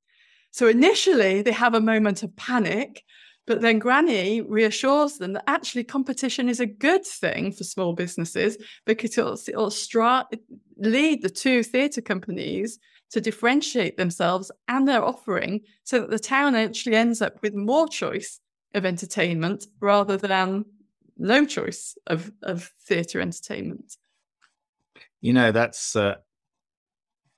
So 0.51 0.67
initially, 0.67 1.41
they 1.41 1.51
have 1.53 1.73
a 1.73 1.79
moment 1.79 2.23
of 2.23 2.35
panic 2.35 3.03
but 3.47 3.61
then 3.61 3.79
Granny 3.79 4.41
reassures 4.41 5.17
them 5.17 5.33
that 5.33 5.43
actually 5.47 5.83
competition 5.83 6.47
is 6.47 6.59
a 6.59 6.65
good 6.65 7.05
thing 7.05 7.51
for 7.51 7.63
small 7.63 7.93
businesses 7.93 8.57
because 8.85 9.17
it'll, 9.17 9.39
it'll 9.47 9.71
stra- 9.71 10.27
lead 10.77 11.21
the 11.21 11.29
two 11.29 11.63
theatre 11.63 12.01
companies 12.01 12.79
to 13.11 13.19
differentiate 13.19 13.97
themselves 13.97 14.51
and 14.67 14.87
their 14.87 15.03
offering 15.03 15.61
so 15.83 15.99
that 15.99 16.09
the 16.09 16.19
town 16.19 16.55
actually 16.55 16.95
ends 16.95 17.21
up 17.21 17.41
with 17.41 17.53
more 17.53 17.87
choice 17.87 18.39
of 18.73 18.85
entertainment 18.85 19.65
rather 19.79 20.17
than 20.17 20.63
no 21.17 21.45
choice 21.45 21.97
of, 22.07 22.31
of 22.43 22.71
theatre 22.87 23.19
entertainment. 23.19 23.97
You 25.19 25.33
know, 25.33 25.51
that's 25.51 25.95
uh, 25.95 26.15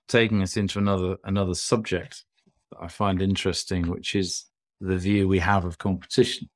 taking 0.07 0.41
us 0.41 0.57
into 0.57 0.79
another 0.79 1.17
another 1.23 1.53
subject 1.53 2.23
that 2.71 2.77
I 2.81 2.87
find 2.87 3.21
interesting, 3.21 3.89
which 3.89 4.15
is 4.15 4.45
the 4.83 4.97
view 4.97 5.27
we 5.27 5.39
have 5.39 5.65
of 5.65 5.77
competition. 5.77 6.49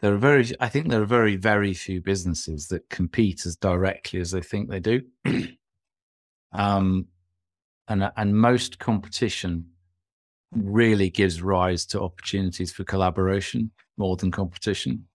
There 0.00 0.14
are 0.14 0.18
very, 0.18 0.46
I 0.60 0.68
think 0.68 0.88
there 0.88 1.02
are 1.02 1.06
very, 1.06 1.36
very 1.36 1.74
few 1.74 2.00
businesses 2.00 2.68
that 2.68 2.88
compete 2.88 3.46
as 3.46 3.56
directly 3.56 4.20
as 4.20 4.30
they 4.30 4.42
think 4.42 4.68
they 4.68 4.80
do. 4.80 5.02
um, 6.52 7.06
and, 7.88 8.10
and 8.16 8.36
most 8.36 8.78
competition 8.78 9.66
really 10.52 11.10
gives 11.10 11.42
rise 11.42 11.86
to 11.86 12.00
opportunities 12.00 12.72
for 12.72 12.84
collaboration 12.84 13.70
more 13.96 14.16
than 14.16 14.30
competition. 14.30 15.06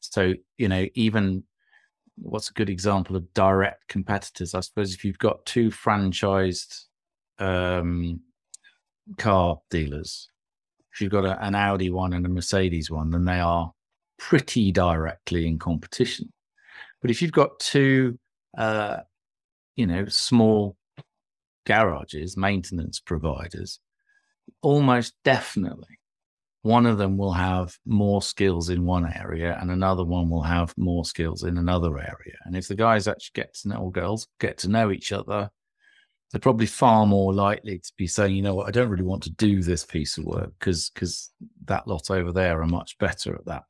So, 0.00 0.34
you 0.58 0.68
know, 0.68 0.86
even 0.94 1.42
what's 2.16 2.50
a 2.50 2.54
good 2.54 2.70
example 2.70 3.16
of 3.16 3.32
direct 3.34 3.88
competitors? 3.88 4.54
I 4.54 4.60
suppose 4.60 4.94
if 4.94 5.04
you've 5.04 5.18
got 5.18 5.44
two 5.46 5.70
franchised 5.70 6.84
um, 7.38 8.20
car 9.16 9.58
dealers 9.70 10.28
you've 11.00 11.12
got 11.12 11.24
a, 11.24 11.42
an 11.44 11.54
Audi 11.54 11.90
one 11.90 12.12
and 12.12 12.26
a 12.26 12.28
Mercedes 12.28 12.90
one, 12.90 13.10
then 13.10 13.24
they 13.24 13.40
are 13.40 13.72
pretty 14.18 14.72
directly 14.72 15.46
in 15.46 15.58
competition. 15.58 16.32
But 17.00 17.10
if 17.10 17.22
you've 17.22 17.32
got 17.32 17.58
two, 17.60 18.18
uh, 18.56 18.98
you 19.76 19.86
know, 19.86 20.06
small 20.06 20.76
garages, 21.66 22.36
maintenance 22.36 23.00
providers, 23.00 23.78
almost 24.62 25.14
definitely 25.24 25.98
one 26.62 26.86
of 26.86 26.98
them 26.98 27.16
will 27.16 27.32
have 27.32 27.76
more 27.86 28.20
skills 28.20 28.68
in 28.68 28.84
one 28.84 29.10
area 29.14 29.56
and 29.60 29.70
another 29.70 30.04
one 30.04 30.28
will 30.28 30.42
have 30.42 30.74
more 30.76 31.04
skills 31.04 31.44
in 31.44 31.56
another 31.56 31.98
area. 31.98 32.36
And 32.44 32.56
if 32.56 32.68
the 32.68 32.74
guys 32.74 33.06
actually 33.06 33.32
get 33.34 33.54
to 33.54 33.68
know, 33.68 33.76
or 33.76 33.92
girls 33.92 34.26
get 34.40 34.58
to 34.58 34.68
know 34.68 34.90
each 34.90 35.12
other, 35.12 35.50
they're 36.30 36.40
probably 36.40 36.66
far 36.66 37.06
more 37.06 37.32
likely 37.32 37.78
to 37.78 37.92
be 37.96 38.06
saying, 38.06 38.36
you 38.36 38.42
know 38.42 38.54
what, 38.54 38.68
I 38.68 38.70
don't 38.70 38.90
really 38.90 39.04
want 39.04 39.22
to 39.24 39.30
do 39.30 39.62
this 39.62 39.84
piece 39.84 40.18
of 40.18 40.24
work 40.24 40.52
because 40.58 40.90
because 40.90 41.30
that 41.64 41.88
lot 41.88 42.10
over 42.10 42.32
there 42.32 42.60
are 42.60 42.66
much 42.66 42.98
better 42.98 43.34
at 43.34 43.46
that. 43.46 43.64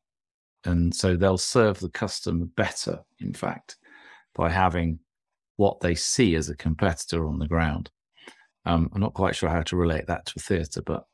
And 0.65 0.95
so 0.95 1.17
they'll 1.17 1.39
serve 1.39 1.79
the 1.79 1.89
customer 1.89 2.47
better, 2.47 3.01
in 3.21 3.33
fact, 3.33 3.77
by 4.35 4.51
having 4.51 4.99
what 5.57 5.81
they 5.81 5.95
see 5.95 6.35
as 6.35 6.49
a 6.49 6.57
competitor 6.57 7.27
on 7.27 7.39
the 7.39 7.47
ground. 7.47 7.91
Um, 8.65 8.91
I'm 8.93 9.01
not 9.01 9.15
quite 9.15 9.37
sure 9.37 9.49
how 9.49 9.63
to 9.63 9.77
relate 9.77 10.07
that 10.09 10.27
to 10.27 10.41
theatre, 10.41 10.83
but 10.83 11.05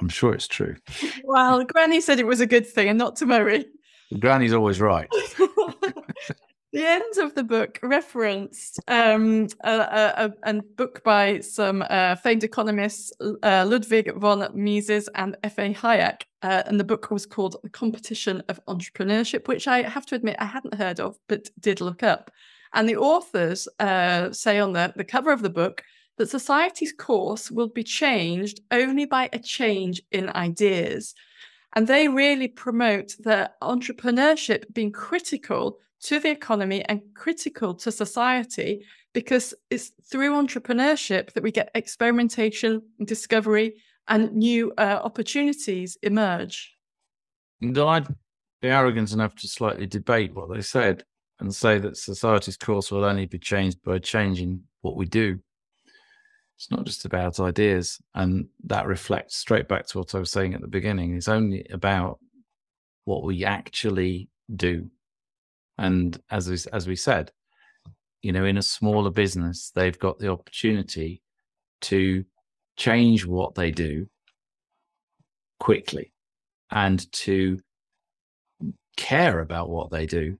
I'm 0.00 0.08
sure 0.08 0.34
it's 0.34 0.48
true. 0.48 0.76
Well, 1.24 1.64
Granny 1.64 2.00
said 2.00 2.18
it 2.18 2.26
was 2.26 2.40
a 2.40 2.46
good 2.46 2.66
thing 2.66 2.88
and 2.88 2.98
not 2.98 3.16
to 3.16 3.26
worry. 3.26 3.66
Granny's 4.18 4.52
always 4.52 4.80
right. 4.80 5.08
the 6.72 6.86
end 6.86 7.18
of 7.18 7.34
the 7.34 7.44
book 7.44 7.78
referenced 7.82 8.80
um, 8.88 9.46
a, 9.60 9.70
a, 9.70 10.32
a, 10.42 10.62
book 10.62 11.04
by 11.04 11.38
some 11.40 11.84
uh, 11.90 12.16
famed 12.16 12.44
economists, 12.44 13.12
uh, 13.20 13.66
Ludwig 13.68 14.14
von 14.16 14.48
Mises 14.54 15.08
and 15.14 15.36
F.A. 15.44 15.74
Hayek. 15.74 16.22
Uh, 16.40 16.62
and 16.66 16.80
the 16.80 16.84
book 16.84 17.10
was 17.10 17.26
called 17.26 17.56
The 17.62 17.68
Competition 17.68 18.42
of 18.48 18.58
Entrepreneurship, 18.66 19.48
which 19.48 19.68
I 19.68 19.82
have 19.82 20.06
to 20.06 20.14
admit 20.14 20.36
I 20.38 20.46
hadn't 20.46 20.74
heard 20.74 20.98
of, 20.98 21.18
but 21.28 21.50
did 21.60 21.82
look 21.82 22.02
up. 22.02 22.30
And 22.72 22.88
the 22.88 22.96
authors 22.96 23.68
uh, 23.78 24.32
say 24.32 24.58
on 24.58 24.72
the, 24.72 24.94
the 24.96 25.04
cover 25.04 25.30
of 25.30 25.42
the 25.42 25.50
book 25.50 25.82
that 26.16 26.30
society's 26.30 26.92
course 26.92 27.50
will 27.50 27.68
be 27.68 27.84
changed 27.84 28.60
only 28.70 29.04
by 29.04 29.28
a 29.32 29.38
change 29.38 30.02
in 30.10 30.30
ideas. 30.30 31.14
And 31.74 31.86
they 31.86 32.08
really 32.08 32.48
promote 32.48 33.14
the 33.18 33.50
entrepreneurship 33.62 34.72
being 34.72 34.92
critical 34.92 35.78
to 36.02 36.18
the 36.18 36.30
economy 36.30 36.84
and 36.84 37.00
critical 37.14 37.74
to 37.74 37.92
society 37.92 38.84
because 39.12 39.54
it's 39.70 39.92
through 40.10 40.32
entrepreneurship 40.32 41.32
that 41.32 41.42
we 41.42 41.52
get 41.52 41.70
experimentation, 41.74 42.82
discovery, 43.04 43.74
and 44.08 44.32
new 44.32 44.72
uh, 44.78 45.00
opportunities 45.02 45.96
emerge. 46.02 46.74
And 47.60 47.76
I'd 47.78 48.08
be 48.60 48.68
arrogant 48.68 49.12
enough 49.12 49.34
to 49.36 49.48
slightly 49.48 49.86
debate 49.86 50.34
what 50.34 50.52
they 50.52 50.60
said 50.60 51.04
and 51.38 51.54
say 51.54 51.78
that 51.78 51.96
society's 51.96 52.56
course 52.56 52.90
will 52.90 53.04
only 53.04 53.26
be 53.26 53.38
changed 53.38 53.82
by 53.84 53.98
changing 53.98 54.62
what 54.80 54.96
we 54.96 55.06
do. 55.06 55.38
It's 56.56 56.70
not 56.70 56.84
just 56.84 57.04
about 57.04 57.40
ideas. 57.40 58.00
And 58.14 58.46
that 58.64 58.86
reflects 58.86 59.36
straight 59.36 59.68
back 59.68 59.86
to 59.88 59.98
what 59.98 60.14
I 60.14 60.18
was 60.18 60.30
saying 60.30 60.54
at 60.54 60.60
the 60.60 60.68
beginning. 60.68 61.16
It's 61.16 61.28
only 61.28 61.66
about 61.70 62.18
what 63.04 63.24
we 63.24 63.44
actually 63.44 64.28
do. 64.54 64.88
And 65.78 66.20
as 66.30 66.48
we, 66.48 66.58
as 66.72 66.86
we 66.86 66.96
said, 66.96 67.32
you 68.22 68.32
know, 68.32 68.44
in 68.44 68.58
a 68.58 68.62
smaller 68.62 69.10
business, 69.10 69.72
they've 69.74 69.98
got 69.98 70.18
the 70.18 70.28
opportunity 70.28 71.22
to 71.82 72.24
change 72.76 73.26
what 73.26 73.54
they 73.54 73.70
do 73.70 74.06
quickly 75.58 76.12
and 76.70 77.10
to 77.12 77.58
care 78.96 79.40
about 79.40 79.68
what 79.68 79.90
they 79.90 80.06
do 80.06 80.38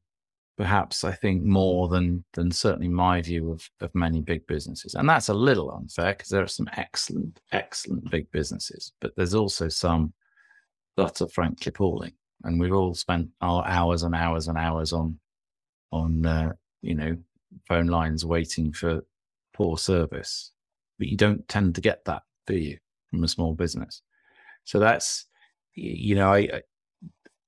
perhaps 0.56 1.02
I 1.02 1.12
think 1.12 1.42
more 1.42 1.88
than 1.88 2.24
than 2.34 2.50
certainly 2.50 2.88
my 2.88 3.22
view 3.22 3.50
of 3.50 3.68
of 3.80 3.94
many 3.94 4.20
big 4.20 4.46
businesses, 4.46 4.94
and 4.94 5.08
that's 5.08 5.28
a 5.28 5.34
little 5.34 5.70
unfair 5.72 6.12
because 6.12 6.28
there 6.28 6.42
are 6.42 6.46
some 6.48 6.68
excellent 6.76 7.40
excellent 7.52 8.10
big 8.10 8.30
businesses, 8.30 8.92
but 9.00 9.12
there's 9.16 9.34
also 9.34 9.68
some 9.68 10.12
that 10.96 11.20
are 11.20 11.28
frankly 11.28 11.70
appalling, 11.70 12.12
and 12.44 12.60
we've 12.60 12.72
all 12.72 12.94
spent 12.94 13.28
our 13.40 13.66
hours 13.66 14.02
and 14.02 14.14
hours 14.14 14.48
and 14.48 14.58
hours 14.58 14.92
on 14.92 15.18
on 15.92 16.26
uh, 16.26 16.52
you 16.82 16.94
know 16.94 17.16
phone 17.68 17.87
lines 17.87 18.25
waiting 18.25 18.72
for 18.72 19.02
poor 19.54 19.78
service, 19.78 20.52
but 20.99 21.08
you 21.08 21.16
don't 21.16 21.46
tend 21.49 21.75
to 21.75 21.80
get 21.80 22.04
that, 22.06 22.22
do 22.46 22.56
you, 22.56 22.78
from 23.11 23.25
a 23.25 23.28
small 23.28 23.54
business? 23.54 24.02
So 24.64 24.78
that's 24.78 25.26
you 25.75 26.14
know 26.14 26.32
I 26.32 26.62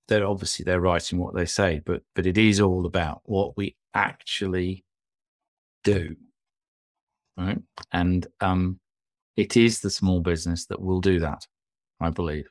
they're 0.08 0.26
obviously 0.26 0.64
they're 0.64 0.80
writing 0.80 1.18
what 1.18 1.34
they 1.34 1.46
say, 1.46 1.80
but 1.84 2.02
but 2.14 2.26
it 2.26 2.38
is 2.38 2.60
all 2.60 2.86
about 2.86 3.22
what 3.24 3.56
we 3.56 3.76
actually 3.94 4.84
do, 5.82 6.16
right? 7.36 7.60
And 7.92 8.26
um, 8.40 8.80
it 9.36 9.56
is 9.56 9.80
the 9.80 9.90
small 9.90 10.20
business 10.20 10.66
that 10.66 10.80
will 10.80 11.00
do 11.00 11.20
that, 11.20 11.46
I 12.00 12.10
believe. 12.10 12.46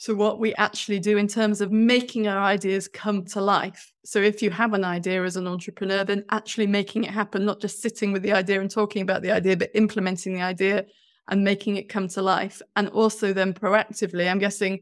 So, 0.00 0.14
what 0.14 0.38
we 0.38 0.54
actually 0.54 1.00
do 1.00 1.18
in 1.18 1.26
terms 1.26 1.60
of 1.60 1.72
making 1.72 2.28
our 2.28 2.38
ideas 2.38 2.88
come 2.88 3.24
to 3.26 3.40
life. 3.40 3.92
So, 4.04 4.20
if 4.20 4.42
you 4.42 4.50
have 4.50 4.72
an 4.72 4.84
idea 4.84 5.24
as 5.24 5.36
an 5.36 5.46
entrepreneur, 5.46 6.04
then 6.04 6.24
actually 6.30 6.68
making 6.68 7.04
it 7.04 7.10
happen, 7.10 7.44
not 7.44 7.60
just 7.60 7.82
sitting 7.82 8.12
with 8.12 8.22
the 8.22 8.32
idea 8.32 8.60
and 8.60 8.70
talking 8.70 9.02
about 9.02 9.22
the 9.22 9.32
idea, 9.32 9.56
but 9.56 9.70
implementing 9.74 10.34
the 10.34 10.42
idea 10.42 10.86
and 11.28 11.44
making 11.44 11.76
it 11.76 11.88
come 11.88 12.08
to 12.08 12.22
life. 12.22 12.62
And 12.76 12.88
also, 12.90 13.32
then 13.32 13.52
proactively, 13.52 14.30
I'm 14.30 14.38
guessing 14.38 14.80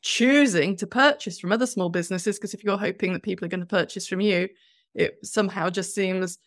choosing 0.00 0.76
to 0.76 0.86
purchase 0.86 1.40
from 1.40 1.52
other 1.52 1.66
small 1.66 1.88
businesses 1.88 2.38
because 2.38 2.54
if 2.54 2.62
you're 2.62 2.78
hoping 2.78 3.12
that 3.12 3.22
people 3.22 3.44
are 3.44 3.48
going 3.48 3.60
to 3.60 3.66
purchase 3.66 4.06
from 4.06 4.20
you 4.20 4.48
it 4.94 5.18
somehow 5.24 5.68
just 5.68 5.94
seems 5.94 6.38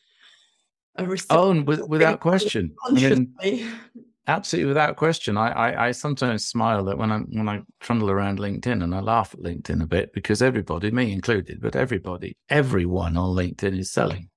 a 0.96 1.06
oh 1.30 1.62
with, 1.62 1.82
without 1.88 2.20
question 2.20 2.74
I 2.86 2.92
mean, 2.92 3.34
absolutely 4.28 4.68
without 4.68 4.96
question. 4.96 5.38
I, 5.38 5.50
I, 5.50 5.88
I 5.88 5.92
sometimes 5.92 6.46
smile 6.46 6.86
that 6.86 6.98
when 6.98 7.12
i 7.12 7.20
when 7.20 7.50
i 7.50 7.62
trundle 7.80 8.10
around 8.10 8.40
linkedin 8.40 8.84
and 8.84 8.94
i 8.94 9.00
laugh 9.00 9.34
at 9.34 9.40
linkedin 9.40 9.82
a 9.82 9.88
bit 9.88 10.14
because 10.14 10.42
everybody 10.42 10.92
me 10.92 11.12
included 11.12 11.60
but 11.62 11.76
everybody 11.76 12.38
everyone 12.50 13.18
on 13.18 13.36
linkedin 13.36 13.78
is 13.78 13.92
selling. 13.92 14.30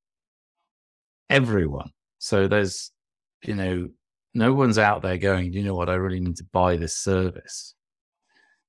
Everyone. 1.31 1.91
So 2.19 2.49
there's 2.49 2.91
you 3.45 3.55
know 3.55 3.89
no 4.35 4.53
one's 4.53 4.79
out 4.79 5.03
there 5.03 5.19
going 5.19 5.53
you 5.53 5.63
know 5.63 5.75
what? 5.75 5.91
I 5.91 5.95
really 5.95 6.21
need 6.21 6.37
to 6.37 6.47
buy 6.53 6.77
this 6.77 6.97
service 6.97 7.75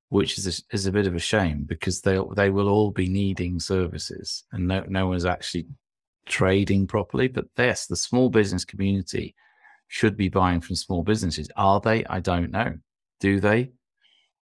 which 0.08 0.38
is 0.38 0.46
a, 0.46 0.74
is 0.74 0.86
a 0.86 0.92
bit 0.92 1.06
of 1.06 1.14
a 1.14 1.20
shame 1.20 1.64
because 1.64 2.00
they 2.00 2.18
they 2.36 2.50
will 2.50 2.68
all 2.68 2.90
be 2.90 3.08
needing 3.08 3.58
services 3.58 4.44
and 4.52 4.68
no 4.68 4.84
no 4.88 5.08
one's 5.08 5.24
actually 5.24 5.66
trading 6.26 6.86
properly. 6.86 7.28
But 7.28 7.46
yes, 7.56 7.86
the 7.86 7.96
small 7.96 8.28
business 8.28 8.64
community 8.64 9.34
should 9.88 10.16
be 10.16 10.28
buying 10.28 10.60
from 10.60 10.76
small 10.76 11.02
businesses. 11.02 11.48
Are 11.56 11.80
they? 11.80 12.04
I 12.06 12.20
don't 12.20 12.50
know. 12.50 12.74
Do 13.20 13.40
they? 13.40 13.72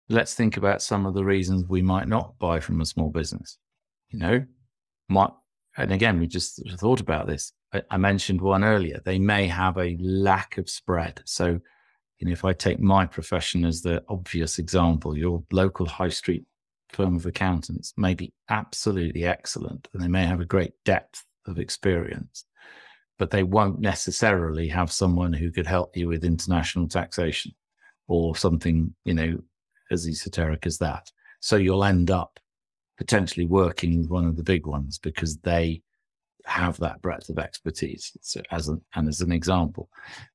Let's 0.09 0.35
think 0.35 0.57
about 0.57 0.83
some 0.83 1.07
of 1.07 1.15
the 1.15 1.25
reasons 1.25 1.65
we 1.67 1.83
might 1.83 2.09
not 2.09 2.39
buy 2.39 2.61
from 2.61 2.81
a 2.81 2.87
small 2.87 3.11
business. 3.11 3.59
You 4.11 4.19
know, 4.19 4.45
might 5.09 5.31
and 5.77 5.91
again 5.91 6.21
we 6.21 6.27
just 6.27 6.61
thought 6.79 7.01
about 7.01 7.27
this. 7.27 7.53
I, 7.73 7.83
I 7.91 7.97
mentioned 7.97 8.41
one 8.41 8.63
earlier. 8.63 9.01
They 9.05 9.19
may 9.19 9.47
have 9.47 9.79
a 9.79 9.97
lack 10.01 10.59
of 10.59 10.69
spread, 10.69 11.23
so 11.25 11.61
you 12.23 12.27
know, 12.27 12.33
if 12.33 12.45
I 12.45 12.53
take 12.53 12.79
my 12.79 13.05
profession 13.05 13.65
as 13.65 13.83
the 13.83 14.01
obvious 14.09 14.61
example, 14.61 15.19
your 15.19 15.43
local 15.51 15.87
high 15.87 16.09
street 16.09 16.45
firm 16.91 17.17
of 17.17 17.27
accountants 17.27 17.95
may 17.97 18.15
be 18.15 18.33
absolutely 18.49 19.25
excellent 19.25 19.89
and 19.93 20.01
they 20.01 20.07
may 20.07 20.25
have 20.25 20.41
a 20.41 20.45
great 20.45 20.73
depth 20.85 21.25
of 21.47 21.59
experience, 21.59 22.45
but 23.23 23.31
they 23.31 23.45
won't 23.45 23.79
necessarily 23.79 24.67
have 24.67 24.91
someone 24.91 25.33
who 25.33 25.53
could 25.53 25.65
help 25.65 25.97
you 25.97 26.09
with 26.09 26.25
international 26.25 26.89
taxation 26.89 27.53
or 28.09 28.35
something, 28.35 28.93
you 29.05 29.15
know, 29.15 29.39
as 29.93 30.09
esoteric 30.09 30.67
as 30.67 30.77
that. 30.79 31.09
So 31.39 31.55
you'll 31.55 31.85
end 31.85 32.11
up 32.11 32.41
potentially 32.99 33.47
working 33.47 33.97
with 33.97 34.11
one 34.11 34.27
of 34.27 34.37
the 34.37 34.43
big 34.43 34.67
ones 34.67 34.99
because 34.99 35.37
they 35.39 35.83
have 36.47 36.77
that 36.79 37.01
breadth 37.01 37.29
of 37.29 37.39
expertise. 37.39 38.11
So 38.23 38.43
as 38.51 38.67
an, 38.67 38.81
and 38.97 39.09
as 39.09 39.21
an 39.21 39.31
example, 39.31 39.89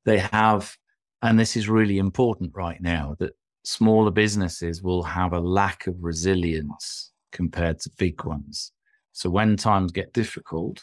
they 0.06 0.19
have 0.19 0.73
and 1.21 1.38
this 1.38 1.58
is 1.58 1.67
really 1.67 1.97
important 1.97 2.52
right 2.56 2.80
now 2.80 3.17
that 3.19 3.36
smaller 3.65 4.12
businesses 4.12 4.82
will 4.82 5.04
have 5.04 5.34
a 5.34 5.41
lack 5.41 5.88
of 5.88 5.95
resilience 6.00 7.12
compared 7.34 7.82
to 7.82 7.91
big 7.97 8.23
ones. 8.23 8.71
So 9.12 9.30
when 9.30 9.58
times 9.58 9.91
get 9.91 10.13
difficult, 10.13 10.82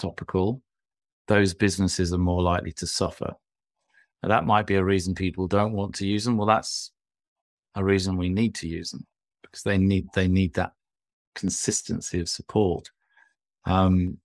topical, 0.00 0.62
those 1.28 1.54
businesses 1.54 2.12
are 2.12 2.18
more 2.18 2.42
likely 2.42 2.72
to 2.72 2.86
suffer. 2.86 3.32
Now, 4.22 4.28
that 4.28 4.46
might 4.46 4.66
be 4.66 4.76
a 4.76 4.84
reason 4.84 5.14
people 5.14 5.48
don't 5.48 5.72
want 5.72 5.94
to 5.96 6.06
use 6.06 6.24
them. 6.24 6.36
Well, 6.36 6.46
that's 6.46 6.92
a 7.74 7.84
reason 7.84 8.16
we 8.16 8.28
need 8.28 8.54
to 8.56 8.68
use 8.68 8.90
them 8.90 9.06
because 9.42 9.62
they 9.62 9.78
need 9.78 10.08
they 10.14 10.28
need 10.28 10.54
that 10.54 10.72
consistency 11.34 12.20
of 12.20 12.28
support. 12.28 12.90
Um, 13.64 14.18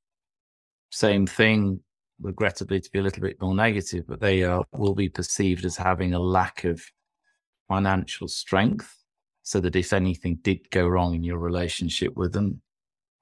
same 0.91 1.27
thing 1.27 1.79
regrettably 2.21 2.79
to 2.79 2.91
be 2.91 2.99
a 2.99 3.03
little 3.03 3.21
bit 3.21 3.41
more 3.41 3.55
negative, 3.55 4.05
but 4.07 4.19
they 4.19 4.43
are, 4.43 4.63
will 4.73 4.95
be 4.95 5.09
perceived 5.09 5.65
as 5.65 5.77
having 5.77 6.13
a 6.13 6.19
lack 6.19 6.63
of 6.63 6.83
financial 7.67 8.27
strength. 8.27 8.93
So 9.43 9.61
that 9.61 9.77
if 9.77 9.93
anything 9.93 10.39
did 10.41 10.69
go 10.71 10.85
wrong 10.87 11.15
in 11.15 11.23
your 11.23 11.37
relationship 11.37 12.17
with 12.17 12.33
them, 12.33 12.61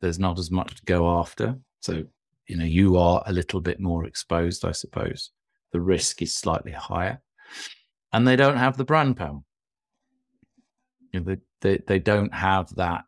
there's 0.02 0.18
not 0.18 0.40
as 0.40 0.50
much 0.50 0.76
to 0.76 0.86
go 0.86 1.20
after. 1.20 1.56
So, 1.82 2.04
you 2.48 2.58
know, 2.58 2.66
you 2.66 2.98
are 2.98 3.24
a 3.26 3.34
little 3.34 3.62
bit 3.62 3.80
more 3.80 4.06
exposed, 4.06 4.66
I 4.66 4.72
suppose. 4.72 5.32
The 5.72 5.82
risk 5.82 6.22
is 6.22 6.36
slightly 6.36 6.72
higher. 6.72 7.22
And 8.14 8.28
they 8.28 8.36
don't 8.36 8.58
have 8.58 8.78
the 8.78 8.86
brand 8.86 9.18
power. 9.18 9.40
You 11.12 11.20
know, 11.20 11.26
they, 11.26 11.38
they, 11.62 11.84
they 11.86 12.00
don't 12.00 12.34
have 12.34 12.74
that 12.76 13.04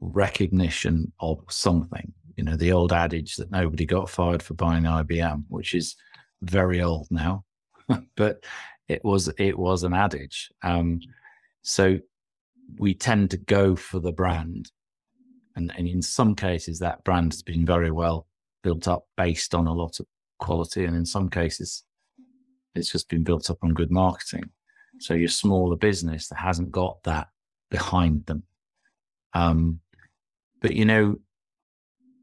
recognition 0.00 1.12
of 1.20 1.40
something 1.48 2.12
you 2.38 2.44
know, 2.44 2.54
the 2.54 2.70
old 2.70 2.92
adage 2.92 3.34
that 3.36 3.50
nobody 3.50 3.84
got 3.84 4.08
fired 4.08 4.44
for 4.44 4.54
buying 4.54 4.84
IBM, 4.84 5.42
which 5.48 5.74
is 5.74 5.96
very 6.40 6.80
old 6.80 7.08
now, 7.10 7.44
but 8.16 8.44
it 8.86 9.04
was 9.04 9.28
it 9.38 9.58
was 9.58 9.82
an 9.82 9.92
adage. 9.92 10.48
Um, 10.62 11.00
so 11.62 11.98
we 12.78 12.94
tend 12.94 13.32
to 13.32 13.38
go 13.38 13.74
for 13.74 13.98
the 13.98 14.12
brand, 14.12 14.70
and, 15.56 15.72
and 15.76 15.88
in 15.88 16.00
some 16.00 16.36
cases 16.36 16.78
that 16.78 17.02
brand 17.02 17.32
has 17.32 17.42
been 17.42 17.66
very 17.66 17.90
well 17.90 18.27
built 18.68 18.86
up 18.86 19.04
based 19.16 19.54
on 19.54 19.66
a 19.66 19.72
lot 19.72 19.98
of 19.98 20.06
quality, 20.38 20.84
and 20.84 20.94
in 20.94 21.06
some 21.06 21.30
cases 21.30 21.84
it's 22.74 22.92
just 22.92 23.08
been 23.08 23.24
built 23.24 23.48
up 23.50 23.58
on 23.62 23.72
good 23.72 23.90
marketing. 23.90 24.44
So 25.00 25.14
your 25.14 25.28
smaller 25.30 25.76
business 25.76 26.28
that 26.28 26.38
hasn't 26.38 26.70
got 26.70 27.02
that 27.04 27.28
behind 27.70 28.26
them. 28.26 28.42
Um, 29.32 29.80
but 30.60 30.74
you 30.74 30.84
know, 30.84 31.16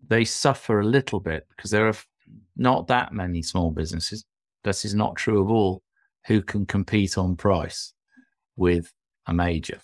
they 0.08 0.24
suffer 0.24 0.80
a 0.80 0.86
little 0.86 1.20
bit 1.20 1.48
because 1.50 1.72
there 1.72 1.88
are 1.88 1.98
not 2.56 2.88
that 2.88 3.12
many 3.12 3.42
small 3.42 3.72
businesses. 3.72 4.24
This 4.64 4.86
is 4.86 4.94
not 4.94 5.16
true 5.16 5.42
of 5.42 5.50
all 5.50 5.82
who 6.28 6.42
can 6.42 6.66
compete 6.66 7.18
on 7.18 7.36
price 7.36 7.94
with 8.56 8.92
a 9.26 9.34
major, 9.34 9.80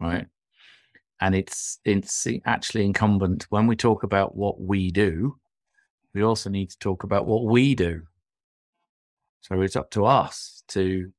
right? 0.00 0.26
And 1.20 1.34
it's 1.34 1.78
it's 1.84 2.26
actually 2.44 2.84
incumbent 2.84 3.46
when 3.50 3.66
we 3.66 3.76
talk 3.76 4.02
about 4.02 4.36
what 4.36 4.60
we 4.60 4.90
do, 4.90 5.36
we 6.18 6.24
also 6.24 6.50
need 6.50 6.68
to 6.68 6.78
talk 6.80 7.04
about 7.04 7.26
what 7.26 7.44
we 7.44 7.76
do. 7.76 8.02
So 9.40 9.60
it's 9.60 9.76
up 9.76 9.88
to 9.92 10.04
us 10.04 10.64
to 10.68 11.12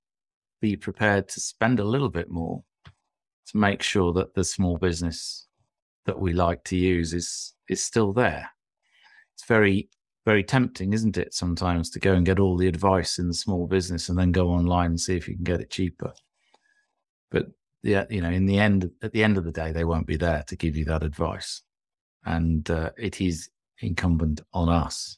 be 0.60 0.76
prepared 0.76 1.30
to 1.30 1.40
spend 1.40 1.80
a 1.80 1.86
little 1.86 2.10
bit 2.10 2.30
more 2.30 2.62
to 3.48 3.58
make 3.58 3.82
sure 3.82 4.12
that 4.12 4.36
the 4.36 4.44
small 4.44 4.78
business 4.78 5.48
that 6.06 6.20
we 6.20 6.34
like 6.34 6.66
to 6.66 6.76
use 6.76 7.14
is 7.14 7.54
is 7.70 7.82
still 7.82 8.12
there. 8.12 8.50
It's 9.36 9.46
very 9.48 9.90
very 10.26 10.44
tempting, 10.44 10.92
isn't 10.92 11.18
it? 11.18 11.34
Sometimes 11.34 11.90
to 11.92 12.00
go 12.00 12.14
and 12.14 12.26
get 12.26 12.40
all 12.40 12.58
the 12.58 12.68
advice 12.68 13.20
in 13.20 13.30
the 13.30 13.34
small 13.34 13.68
business 13.68 14.10
and 14.10 14.20
then 14.20 14.34
go 14.34 14.50
online 14.50 14.88
and 14.88 15.00
see 15.00 15.16
if 15.16 15.30
you 15.30 15.36
can 15.36 15.46
get 15.46 15.62
it 15.62 15.72
cheaper. 15.72 16.12
But 17.32 17.46
yeah, 17.84 18.04
you 18.10 18.20
know, 18.20 18.32
in 18.32 18.46
the 18.48 18.60
end, 18.60 18.92
at 19.02 19.14
the 19.14 19.24
end 19.24 19.38
of 19.38 19.46
the 19.46 19.54
day, 19.54 19.72
they 19.72 19.86
won't 19.86 20.08
be 20.08 20.18
there 20.18 20.44
to 20.48 20.58
give 20.58 20.76
you 20.76 20.84
that 20.86 21.04
advice, 21.04 21.62
and 22.26 22.70
uh, 22.70 22.90
it 22.98 23.22
is 23.22 23.50
incumbent 23.82 24.42
on 24.54 24.70
us 24.70 25.18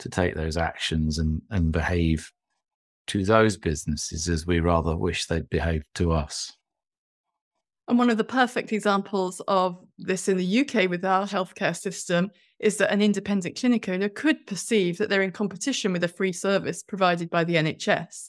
to 0.00 0.08
take 0.08 0.34
those 0.34 0.56
actions 0.56 1.18
and 1.18 1.42
and 1.50 1.72
behave 1.72 2.30
to 3.08 3.24
those 3.24 3.56
businesses 3.56 4.28
as 4.28 4.46
we 4.46 4.60
rather 4.60 4.96
wish 4.96 5.26
they'd 5.26 5.48
behaved 5.48 5.86
to 5.94 6.12
us. 6.12 6.52
And 7.88 7.98
one 7.98 8.10
of 8.10 8.18
the 8.18 8.24
perfect 8.24 8.70
examples 8.70 9.40
of 9.48 9.82
this 9.96 10.28
in 10.28 10.36
the 10.36 10.60
UK 10.60 10.90
with 10.90 11.04
our 11.04 11.26
healthcare 11.26 11.74
system 11.74 12.30
is 12.60 12.76
that 12.76 12.92
an 12.92 13.00
independent 13.00 13.58
clinic 13.58 13.88
owner 13.88 14.10
could 14.10 14.46
perceive 14.46 14.98
that 14.98 15.08
they're 15.08 15.22
in 15.22 15.32
competition 15.32 15.92
with 15.92 16.04
a 16.04 16.08
free 16.08 16.32
service 16.32 16.82
provided 16.82 17.30
by 17.30 17.44
the 17.44 17.54
NHS. 17.54 18.28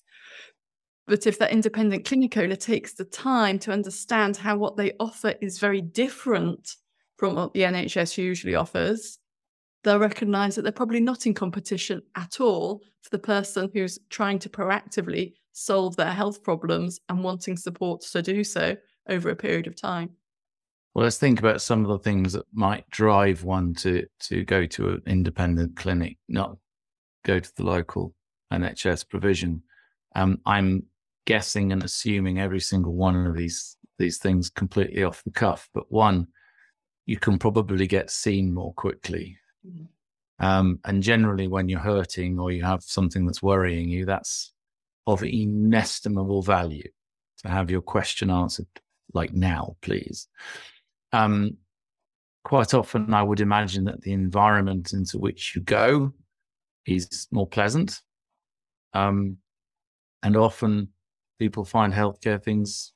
But 1.08 1.28
if 1.28 1.39
that 1.39 1.52
independent 1.52 2.06
clinic 2.06 2.38
owner 2.38 2.56
takes 2.56 2.93
the 2.93 3.04
time 3.04 3.60
to 3.60 3.74
understand 3.74 4.38
how 4.38 4.56
what 4.58 4.78
they 4.78 4.93
offer 5.00 5.34
is 5.41 5.60
very 5.60 5.82
different 5.82 6.76
from 7.17 7.36
what 7.36 7.54
the 7.54 7.62
NHS 7.62 8.17
usually 8.17 8.56
offers, 8.56 9.18
they'll 9.84 10.00
recognize 10.00 10.56
that 10.56 10.63
they're 10.63 10.72
probably 10.72 11.00
not 11.00 11.26
in 11.26 11.34
competition 11.34 12.02
at 12.15 12.39
all 12.39 12.82
for 13.02 13.10
the 13.12 13.20
person 13.20 13.70
who's 13.74 14.00
trying 14.10 14.39
to 14.39 14.50
proactively 14.50 15.34
solve 15.54 15.96
their 15.96 16.12
health 16.12 16.44
problems 16.44 17.00
and 17.10 17.24
wanting 17.24 17.58
support 17.58 18.02
to 18.02 18.22
do 18.22 18.44
so 18.44 18.76
over 19.08 19.30
a 19.30 19.36
period 19.36 19.68
of 19.68 19.76
time. 19.76 20.10
Well, 20.94 21.04
let's 21.04 21.18
think 21.18 21.39
about 21.39 21.62
some 21.62 21.82
of 21.84 21.89
the 21.89 22.00
things 22.00 22.34
that 22.34 22.46
might 22.54 22.89
drive 22.89 23.44
one 23.44 23.74
to 23.76 24.06
to 24.22 24.44
go 24.44 24.65
to 24.65 24.89
an 24.89 25.02
independent 25.06 25.76
clinic, 25.76 26.18
not 26.28 26.58
go 27.24 27.39
to 27.39 27.56
the 27.56 27.63
local 27.63 28.15
NHS 28.52 29.08
provision. 29.08 29.62
Um, 30.15 30.39
I'm 30.46 30.84
guessing 31.26 31.72
and 31.72 31.84
assuming 31.84 32.39
every 32.39 32.60
single 32.60 32.94
one 32.94 33.28
of 33.28 33.36
these 33.36 33.78
these 34.00 34.18
things 34.18 34.50
completely 34.50 35.04
off 35.04 35.24
the 35.24 35.32
cuff, 35.32 35.70
but 35.74 35.92
one, 35.92 36.28
you 37.06 37.18
can 37.18 37.38
probably 37.38 37.86
get 37.86 38.10
seen 38.10 38.54
more 38.54 38.74
quickly. 38.74 39.38
Mm-hmm. 39.65 40.45
Um, 40.45 40.80
and 40.86 41.04
generally, 41.04 41.48
when 41.48 41.67
you're 41.67 41.80
hurting 41.80 42.39
or 42.39 42.52
you 42.52 42.63
have 42.63 42.84
something 42.84 43.26
that's 43.26 43.43
worrying 43.43 43.89
you, 43.89 44.06
that's 44.06 44.54
of 45.06 45.24
inestimable 45.24 46.41
value 46.41 46.88
to 47.39 47.50
have 47.50 47.69
your 47.69 47.82
question 47.82 48.30
answered 48.30 48.67
like 49.13 49.34
now, 49.34 49.76
please. 49.82 50.28
Um, 51.12 51.58
quite 52.43 52.74
often, 52.74 53.13
I 53.13 53.24
would 53.24 53.41
imagine 53.41 53.86
that 53.86 54.02
the 54.02 54.13
environment 54.13 54.93
into 54.93 55.17
which 55.17 55.56
you 55.56 55.62
go 55.62 56.13
is 56.86 57.28
more 57.32 57.48
pleasant. 57.48 58.02
Um, 58.93 59.38
and 60.24 60.36
often 60.36 60.89
people 61.38 61.65
find 61.65 61.93
healthcare 61.93 62.41
things 62.41 62.93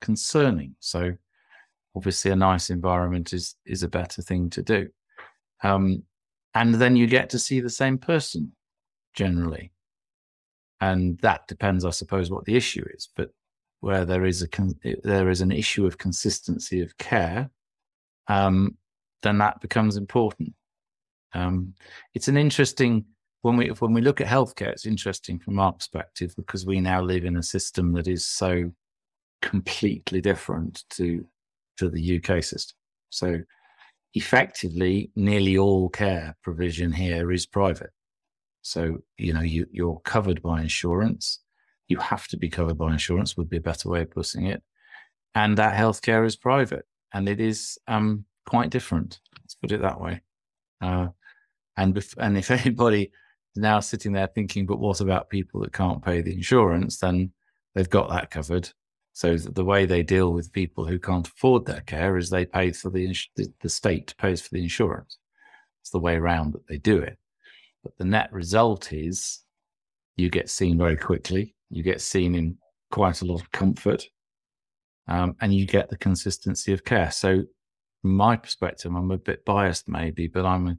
concerning. 0.00 0.76
So, 0.80 1.12
obviously, 1.94 2.30
a 2.30 2.36
nice 2.36 2.70
environment 2.70 3.32
is 3.32 3.56
is 3.64 3.82
a 3.82 3.88
better 3.88 4.22
thing 4.22 4.50
to 4.50 4.62
do. 4.62 4.88
Um, 5.62 6.02
and 6.54 6.74
then 6.74 6.96
you 6.96 7.06
get 7.06 7.30
to 7.30 7.38
see 7.38 7.60
the 7.60 7.70
same 7.70 7.98
person 7.98 8.52
generally, 9.14 9.72
and 10.80 11.18
that 11.18 11.46
depends, 11.48 11.84
I 11.84 11.90
suppose, 11.90 12.30
what 12.30 12.44
the 12.44 12.56
issue 12.56 12.84
is. 12.94 13.08
But 13.14 13.30
where 13.80 14.04
there 14.04 14.24
is 14.24 14.42
a 14.42 14.48
con- 14.48 14.80
there 15.02 15.30
is 15.30 15.40
an 15.40 15.52
issue 15.52 15.86
of 15.86 15.98
consistency 15.98 16.80
of 16.80 16.96
care, 16.98 17.50
um, 18.28 18.76
then 19.22 19.38
that 19.38 19.60
becomes 19.60 19.96
important. 19.96 20.54
Um, 21.34 21.74
it's 22.14 22.28
an 22.28 22.36
interesting 22.36 23.04
when 23.42 23.56
we 23.56 23.68
when 23.68 23.92
we 23.92 24.00
look 24.00 24.20
at 24.20 24.26
healthcare, 24.26 24.72
it's 24.72 24.86
interesting 24.86 25.38
from 25.38 25.58
our 25.58 25.72
perspective 25.72 26.34
because 26.36 26.66
we 26.66 26.80
now 26.80 27.00
live 27.00 27.24
in 27.24 27.36
a 27.36 27.42
system 27.42 27.92
that 27.92 28.08
is 28.08 28.26
so 28.26 28.72
completely 29.42 30.20
different 30.20 30.84
to 30.90 31.24
to 31.76 31.88
the 31.88 32.16
UK 32.16 32.42
system. 32.42 32.76
So 33.10 33.38
effectively, 34.16 35.10
nearly 35.14 35.58
all 35.58 35.90
care 35.90 36.34
provision 36.42 36.90
here 36.90 37.30
is 37.30 37.44
private. 37.44 37.90
So 38.62 38.98
you 39.18 39.32
know 39.32 39.42
you 39.42 39.66
you're 39.70 40.00
covered 40.00 40.42
by 40.42 40.62
insurance. 40.62 41.40
You 41.88 41.98
have 41.98 42.26
to 42.28 42.36
be 42.36 42.48
covered 42.48 42.78
by 42.78 42.92
insurance 42.92 43.36
would 43.36 43.50
be 43.50 43.58
a 43.58 43.68
better 43.70 43.88
way 43.90 44.00
of 44.02 44.10
putting 44.10 44.46
it. 44.46 44.62
And 45.34 45.58
that 45.58 45.76
healthcare 45.76 46.26
is 46.26 46.34
private 46.34 46.86
and 47.12 47.28
it 47.28 47.40
is 47.40 47.78
um, 47.86 48.24
quite 48.46 48.70
different. 48.70 49.20
Let's 49.40 49.54
put 49.54 49.70
it 49.70 49.82
that 49.82 50.00
way. 50.00 50.22
Uh, 50.80 51.08
and 51.76 51.94
bef- 51.94 52.16
and 52.16 52.36
if 52.38 52.50
anybody 52.62 53.12
is 53.54 53.62
now 53.62 53.80
sitting 53.80 54.12
there 54.12 54.26
thinking 54.34 54.66
but 54.66 54.80
what 54.80 55.00
about 55.00 55.28
people 55.28 55.60
that 55.60 55.74
can't 55.74 56.02
pay 56.02 56.22
the 56.22 56.32
insurance? 56.32 56.98
then 56.98 57.32
they've 57.74 57.90
got 57.90 58.08
that 58.08 58.30
covered 58.30 58.70
so 59.16 59.36
the 59.36 59.64
way 59.64 59.86
they 59.86 60.02
deal 60.02 60.32
with 60.32 60.52
people 60.52 60.84
who 60.84 60.98
can't 60.98 61.28
afford 61.28 61.64
their 61.64 61.80
care 61.82 62.16
is 62.16 62.28
they 62.28 62.44
pay 62.44 62.70
for 62.70 62.90
the 62.90 63.16
the, 63.36 63.52
the 63.60 63.68
state 63.68 64.14
pays 64.18 64.40
for 64.40 64.50
the 64.54 64.62
insurance 64.62 65.18
it's 65.80 65.90
the 65.90 65.98
way 65.98 66.16
around 66.16 66.52
that 66.52 66.66
they 66.68 66.78
do 66.78 66.98
it 66.98 67.18
but 67.82 67.96
the 67.98 68.04
net 68.04 68.32
result 68.32 68.92
is 68.92 69.40
you 70.16 70.28
get 70.28 70.50
seen 70.50 70.78
very 70.78 70.96
quickly 70.96 71.54
you 71.70 71.82
get 71.82 72.00
seen 72.00 72.34
in 72.34 72.56
quite 72.90 73.22
a 73.22 73.24
lot 73.24 73.40
of 73.40 73.50
comfort, 73.52 74.04
um, 75.08 75.36
and 75.40 75.54
you 75.54 75.66
get 75.66 75.88
the 75.88 75.96
consistency 75.96 76.72
of 76.72 76.84
care. 76.84 77.10
So, 77.10 77.42
from 78.02 78.16
my 78.16 78.36
perspective, 78.36 78.92
I'm 78.94 79.10
a 79.10 79.18
bit 79.18 79.44
biased 79.44 79.88
maybe, 79.88 80.28
but 80.28 80.44
I'm 80.44 80.68
a, 80.68 80.76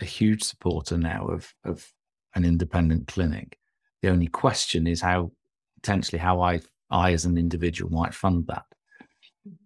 a 0.00 0.04
huge 0.04 0.42
supporter 0.42 0.98
now 0.98 1.26
of 1.26 1.52
of 1.64 1.86
an 2.34 2.44
independent 2.44 3.08
clinic. 3.08 3.58
The 4.02 4.08
only 4.08 4.28
question 4.28 4.86
is 4.86 5.00
how 5.00 5.32
potentially 5.76 6.18
how 6.18 6.40
I 6.40 6.60
I 6.92 7.12
as 7.12 7.24
an 7.24 7.38
individual 7.38 7.90
might 7.90 8.14
fund 8.14 8.46
that. 8.48 8.64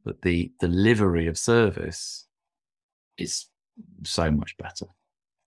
But 0.04 0.22
the 0.22 0.52
delivery 0.60 1.26
of 1.26 1.36
service 1.36 2.26
is 3.18 3.46
so 4.04 4.30
much 4.30 4.56
better. 4.56 4.86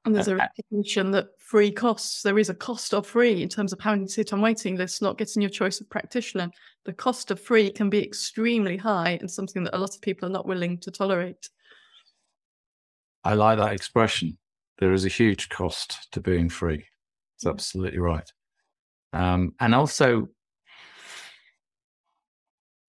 And 0.05 0.15
there's 0.15 0.27
uh, 0.27 0.33
a 0.33 0.35
uh, 0.35 0.37
recognition 0.37 1.11
that 1.11 1.29
free 1.39 1.71
costs, 1.71 2.21
there 2.21 2.39
is 2.39 2.49
a 2.49 2.53
cost 2.53 2.93
of 2.93 3.05
free 3.05 3.41
in 3.41 3.49
terms 3.49 3.73
of 3.73 3.79
having 3.79 4.05
to 4.05 4.11
sit 4.11 4.33
on 4.33 4.41
waiting 4.41 4.75
lists, 4.75 5.01
not 5.01 5.17
getting 5.17 5.41
your 5.41 5.49
choice 5.49 5.81
of 5.81 5.89
practitioner. 5.89 6.49
The 6.85 6.93
cost 6.93 7.31
of 7.31 7.39
free 7.39 7.69
can 7.71 7.89
be 7.89 8.03
extremely 8.03 8.77
high 8.77 9.17
and 9.19 9.29
something 9.29 9.63
that 9.63 9.75
a 9.75 9.79
lot 9.79 9.95
of 9.95 10.01
people 10.01 10.27
are 10.27 10.31
not 10.31 10.47
willing 10.47 10.77
to 10.79 10.91
tolerate. 10.91 11.49
I 13.23 13.33
like 13.33 13.57
that 13.57 13.73
expression. 13.73 14.37
There 14.77 14.93
is 14.93 15.05
a 15.05 15.09
huge 15.09 15.49
cost 15.49 16.11
to 16.13 16.21
being 16.21 16.49
free. 16.49 16.85
It's 17.35 17.45
mm. 17.45 17.51
absolutely 17.51 17.99
right. 17.99 18.31
Um, 19.11 19.53
and 19.59 19.75
also, 19.75 20.29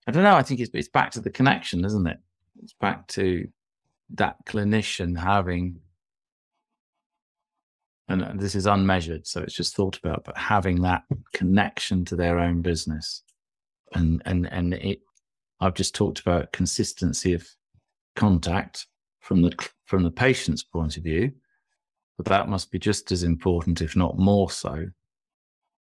I 0.06 0.12
don't 0.12 0.22
know, 0.24 0.36
I 0.36 0.42
think 0.42 0.60
it's, 0.60 0.70
it's 0.74 0.88
back 0.88 1.10
to 1.12 1.20
the 1.20 1.30
connection, 1.30 1.84
isn't 1.84 2.06
it? 2.06 2.18
It's 2.62 2.74
back 2.74 3.06
to 3.08 3.46
that 4.14 4.36
clinician 4.46 5.18
having 5.18 5.80
and 8.10 8.40
this 8.40 8.56
is 8.56 8.66
unmeasured, 8.66 9.26
so 9.26 9.40
it's 9.40 9.54
just 9.54 9.76
thought 9.76 9.96
about, 9.98 10.24
but 10.24 10.36
having 10.36 10.82
that 10.82 11.04
connection 11.32 12.04
to 12.06 12.16
their 12.16 12.40
own 12.40 12.60
business, 12.60 13.22
and 13.94 14.20
and 14.26 14.52
and 14.52 14.74
it, 14.74 15.00
I've 15.60 15.74
just 15.74 15.94
talked 15.94 16.18
about 16.18 16.52
consistency 16.52 17.34
of 17.34 17.48
contact 18.16 18.86
from 19.20 19.42
the 19.42 19.52
from 19.84 20.02
the 20.02 20.10
patient's 20.10 20.64
point 20.64 20.96
of 20.96 21.04
view, 21.04 21.30
but 22.16 22.26
that 22.26 22.48
must 22.48 22.72
be 22.72 22.80
just 22.80 23.12
as 23.12 23.22
important, 23.22 23.80
if 23.80 23.94
not 23.94 24.18
more 24.18 24.50
so, 24.50 24.86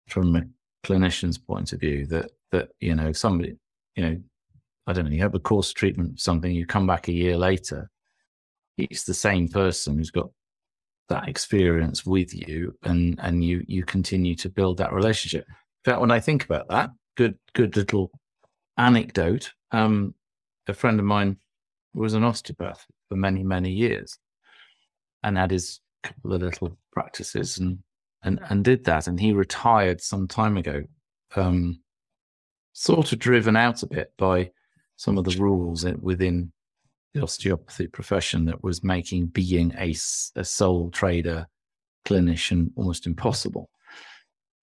from 0.09 0.35
a 0.35 0.43
clinician's 0.83 1.37
point 1.37 1.71
of 1.71 1.79
view. 1.79 2.05
That 2.07 2.31
that 2.51 2.71
you 2.81 2.93
know 2.93 3.13
somebody, 3.13 3.55
you 3.95 4.03
know, 4.03 4.17
I 4.87 4.93
don't 4.93 5.05
know, 5.05 5.11
you 5.11 5.21
have 5.21 5.35
a 5.35 5.39
course 5.39 5.71
treatment, 5.71 6.19
something, 6.19 6.51
you 6.51 6.65
come 6.65 6.87
back 6.87 7.07
a 7.07 7.13
year 7.13 7.37
later, 7.37 7.89
it's 8.77 9.03
the 9.03 9.13
same 9.13 9.47
person 9.47 9.97
who's 9.97 10.11
got 10.11 10.29
that 11.09 11.27
experience 11.27 12.05
with 12.05 12.33
you 12.33 12.73
and 12.83 13.19
and 13.21 13.43
you 13.43 13.63
you 13.67 13.83
continue 13.83 14.33
to 14.33 14.49
build 14.49 14.77
that 14.77 14.93
relationship. 14.93 15.45
In 15.47 15.91
fact 15.91 16.01
when 16.01 16.11
i 16.11 16.19
think 16.19 16.45
about 16.45 16.69
that 16.69 16.89
good 17.17 17.37
good 17.53 17.75
little 17.75 18.11
anecdote 18.77 19.51
um 19.71 20.13
a 20.67 20.73
friend 20.73 20.99
of 20.99 21.05
mine 21.05 21.37
was 21.93 22.13
an 22.13 22.23
osteopath 22.23 22.85
for 23.09 23.15
many 23.15 23.43
many 23.43 23.71
years 23.71 24.17
and 25.23 25.37
had 25.37 25.51
his 25.51 25.81
couple 26.03 26.33
of 26.33 26.41
little 26.41 26.77
practices 26.93 27.57
and 27.57 27.79
and 28.23 28.39
and 28.49 28.63
did 28.63 28.85
that 28.85 29.07
and 29.07 29.19
he 29.19 29.33
retired 29.33 29.99
some 29.99 30.27
time 30.27 30.55
ago 30.55 30.81
um 31.35 31.79
sort 32.73 33.11
of 33.11 33.19
driven 33.19 33.55
out 33.55 33.83
a 33.83 33.87
bit 33.87 34.13
by 34.17 34.51
some 34.95 35.17
of 35.17 35.25
the 35.25 35.37
rules 35.37 35.85
within 36.01 36.51
the 37.13 37.21
osteopathy 37.23 37.87
profession 37.87 38.45
that 38.45 38.63
was 38.63 38.83
making 38.83 39.27
being 39.27 39.73
a, 39.77 39.91
a 40.35 40.43
sole 40.43 40.89
trader 40.91 41.47
clinician 42.05 42.69
almost 42.75 43.05
impossible. 43.05 43.69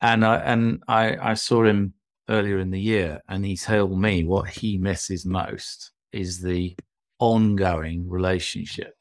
And 0.01 0.25
I 0.25 0.37
and 0.37 0.83
I, 0.87 1.17
I 1.31 1.35
saw 1.35 1.65
him 1.65 1.95
earlier 2.29 2.59
in 2.59 2.71
the 2.71 2.81
year, 2.81 3.21
and 3.29 3.45
he 3.45 3.57
told 3.57 3.99
me 3.99 4.25
what 4.25 4.49
he 4.49 4.79
misses 4.79 5.27
most 5.27 5.93
is 6.13 6.41
the 6.41 6.77
ongoing 7.19 8.09
relationship 8.09 8.95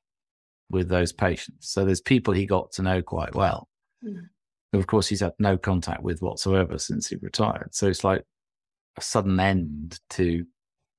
with 0.69 0.89
those 0.89 1.13
patients. 1.13 1.69
So 1.69 1.85
there's 1.85 2.01
people 2.01 2.33
he 2.33 2.45
got 2.45 2.71
to 2.73 2.81
know 2.81 3.01
quite 3.01 3.35
well. 3.35 3.69
Mm. 4.03 4.27
Of 4.73 4.87
course, 4.87 5.07
he's 5.07 5.21
had 5.21 5.33
no 5.39 5.57
contact 5.57 6.03
with 6.03 6.21
whatsoever 6.21 6.77
since 6.77 7.07
he 7.07 7.15
retired. 7.17 7.69
So 7.73 7.87
it's 7.87 8.03
like 8.03 8.23
a 8.97 9.01
sudden 9.01 9.39
end 9.39 9.99
to 10.11 10.45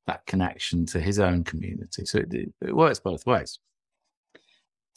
that 0.07 0.27
connection 0.27 0.87
to 0.87 1.01
his 1.01 1.19
own 1.19 1.45
community. 1.45 2.05
So 2.07 2.19
it, 2.19 2.33
it 2.61 2.75
works 2.75 2.99
both 2.99 3.27
ways. 3.27 3.59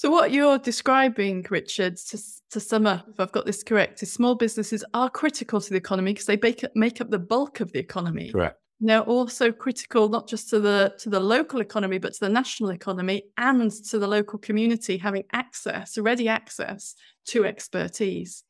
So, 0.01 0.09
what 0.09 0.31
you're 0.31 0.57
describing, 0.57 1.45
Richard, 1.47 1.95
to, 1.97 2.19
to 2.49 2.59
sum 2.59 2.87
up, 2.87 3.05
if 3.07 3.19
I've 3.19 3.31
got 3.31 3.45
this 3.45 3.61
correct, 3.61 4.01
is 4.01 4.11
small 4.11 4.33
businesses 4.33 4.83
are 4.95 5.11
critical 5.11 5.61
to 5.61 5.69
the 5.69 5.75
economy 5.75 6.13
because 6.13 6.25
they 6.25 6.39
make 6.41 6.63
up, 6.63 6.71
make 6.73 7.01
up 7.01 7.11
the 7.11 7.19
bulk 7.19 7.59
of 7.59 7.71
the 7.71 7.77
economy. 7.77 8.31
Correct. 8.31 8.57
They're 8.79 9.01
also 9.01 9.51
critical 9.51 10.09
not 10.09 10.27
just 10.27 10.49
to 10.49 10.59
the 10.59 10.95
to 11.01 11.09
the 11.11 11.19
local 11.19 11.61
economy, 11.61 11.99
but 11.99 12.13
to 12.13 12.19
the 12.21 12.29
national 12.29 12.71
economy 12.71 13.25
and 13.37 13.71
to 13.71 13.99
the 13.99 14.07
local 14.07 14.39
community 14.39 14.97
having 14.97 15.25
access, 15.33 15.99
ready 15.99 16.27
access 16.27 16.95
to 17.27 17.45
expertise. 17.45 18.43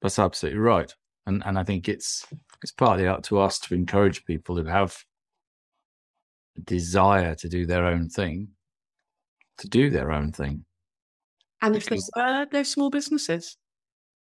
That's 0.00 0.18
absolutely 0.18 0.60
right, 0.60 0.90
and 1.26 1.42
and 1.44 1.58
I 1.58 1.64
think 1.64 1.90
it's 1.90 2.26
it's 2.62 2.72
partly 2.72 3.06
up 3.06 3.22
to 3.24 3.38
us 3.38 3.58
to 3.58 3.74
encourage 3.74 4.24
people 4.24 4.56
who 4.56 4.64
have 4.64 4.96
a 6.56 6.60
desire 6.60 7.34
to 7.36 7.48
do 7.48 7.66
their 7.66 7.86
own 7.86 8.08
thing 8.08 8.48
to 9.60 9.68
do 9.68 9.90
their 9.90 10.10
own 10.10 10.32
thing. 10.32 10.64
And 11.62 11.76
if 11.76 11.86
there 11.86 11.98
were 12.16 12.46
no 12.52 12.62
small 12.62 12.90
businesses? 12.90 13.56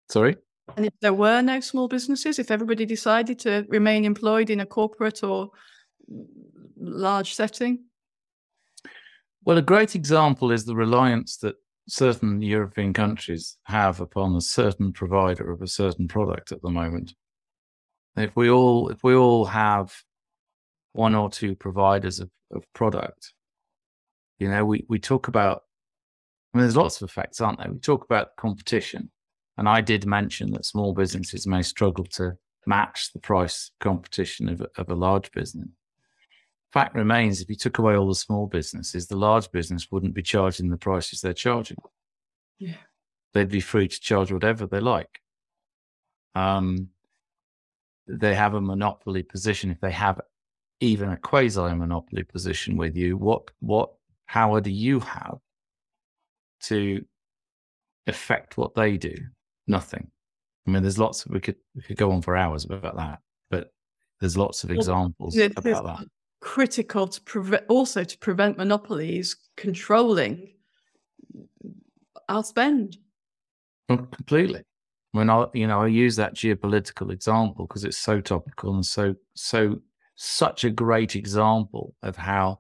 Sorry? 0.10 0.36
And 0.76 0.86
if 0.86 0.94
there 1.02 1.14
were 1.14 1.42
no 1.42 1.60
small 1.60 1.88
businesses, 1.88 2.40
if 2.40 2.52
everybody 2.52 2.86
decided 2.86 3.40
to 3.40 3.66
remain 3.70 4.04
employed 4.04 4.50
in 4.50 4.60
a 4.60 4.66
corporate 4.66 5.24
or 5.24 5.52
large 6.78 7.36
setting? 7.36 7.86
Well, 9.46 9.58
a 9.58 9.62
great 9.62 9.96
example 9.96 10.52
is 10.52 10.66
the 10.66 10.76
reliance 10.76 11.38
that 11.38 11.56
certain 11.88 12.42
European 12.42 12.92
countries 12.92 13.58
have 13.64 14.02
upon 14.02 14.36
a 14.36 14.42
certain 14.42 14.92
provider 14.92 15.52
of 15.52 15.62
a 15.62 15.68
certain 15.68 16.08
product 16.08 16.52
at 16.52 16.62
the 16.62 16.70
moment. 16.70 17.14
If 18.18 18.36
we 18.36 18.50
all 18.50 18.90
if 18.90 19.04
we 19.04 19.16
all 19.16 19.46
have 19.46 19.94
one 20.94 21.14
or 21.14 21.30
two 21.30 21.56
providers 21.56 22.20
of, 22.20 22.30
of 22.52 22.66
product, 22.74 23.34
you 24.40 24.50
know, 24.50 24.66
we, 24.66 24.86
we 24.90 25.00
talk 25.00 25.28
about, 25.28 25.64
I 26.54 26.58
mean, 26.58 26.64
there's 26.64 26.76
lots 26.76 27.02
of 27.02 27.10
effects, 27.10 27.40
aren't 27.40 27.60
there? 27.60 27.72
We 27.72 27.80
talk 27.80 28.04
about 28.04 28.36
competition. 28.36 29.12
And 29.58 29.70
I 29.70 29.82
did 29.82 30.06
mention 30.06 30.52
that 30.52 30.66
small 30.66 30.94
businesses 30.94 31.48
may 31.48 31.62
struggle 31.62 32.06
to 32.14 32.38
match 32.66 33.12
the 33.14 33.20
price 33.20 33.72
competition 33.80 34.50
of, 34.50 34.66
of 34.78 34.90
a 34.90 34.96
large 34.96 35.32
business. 35.32 35.70
Fact 36.72 36.96
remains, 36.96 37.42
if 37.42 37.50
you 37.50 37.56
took 37.56 37.78
away 37.78 37.96
all 37.96 38.08
the 38.08 38.16
small 38.16 38.46
businesses, 38.46 39.08
the 39.08 39.16
large 39.16 39.52
business 39.52 39.88
wouldn't 39.92 40.14
be 40.14 40.22
charging 40.22 40.70
the 40.70 40.78
prices 40.78 41.22
they're 41.22 41.34
charging. 41.34 41.78
Yeah. 42.60 42.76
They'd 43.34 43.50
be 43.50 43.62
free 43.62 43.88
to 43.88 44.00
charge 44.00 44.32
whatever 44.32 44.68
they 44.68 44.80
like. 44.80 45.22
Um, 46.36 46.90
they 48.08 48.36
have 48.36 48.54
a 48.54 48.62
monopoly 48.62 49.24
position. 49.24 49.72
If 49.72 49.80
they 49.80 49.92
have 49.92 50.22
even 50.80 51.10
a 51.10 51.18
quasi 51.18 51.74
monopoly 51.74 52.24
position 52.24 52.78
with 52.78 52.96
you, 52.96 53.18
what 53.18 53.50
what 53.60 53.92
power 54.28 54.62
do 54.62 54.72
you 54.72 55.00
have 55.00 55.40
to 56.64 57.04
affect 58.08 58.58
what 58.58 58.76
they 58.76 58.98
do? 58.98 59.16
Nothing. 59.68 60.10
I 60.66 60.72
mean, 60.72 60.82
there's 60.82 61.00
lots. 61.00 61.26
Of, 61.26 61.32
we 61.32 61.40
could 61.40 61.56
we 61.76 61.82
could 61.82 61.98
go 61.98 62.12
on 62.12 62.22
for 62.22 62.36
hours 62.36 62.66
about 62.66 62.96
that, 62.98 63.20
but 63.50 63.72
there's 64.20 64.38
lots 64.38 64.64
of 64.64 64.72
examples 64.72 65.36
well, 65.36 65.50
about 65.56 65.86
that. 65.86 66.08
Critical 66.40 67.08
to 67.08 67.22
prevent, 67.22 67.64
also 67.68 68.04
to 68.04 68.18
prevent 68.20 68.58
monopolies 68.58 69.36
controlling 69.56 70.54
our 72.30 72.44
spend. 72.44 72.98
Well, 73.90 74.08
completely. 74.12 74.64
When 75.12 75.30
I, 75.30 75.46
you 75.54 75.68
know, 75.68 75.82
I 75.82 75.88
use 75.88 76.16
that 76.18 76.36
geopolitical 76.36 77.12
example 77.12 77.66
because 77.66 77.84
it's 77.84 77.98
so 77.98 78.22
topical 78.22 78.76
and 78.76 78.86
so 78.86 79.16
so 79.36 79.82
such 80.16 80.64
a 80.64 80.70
great 80.70 81.16
example 81.16 81.96
of 82.04 82.16
how 82.16 82.60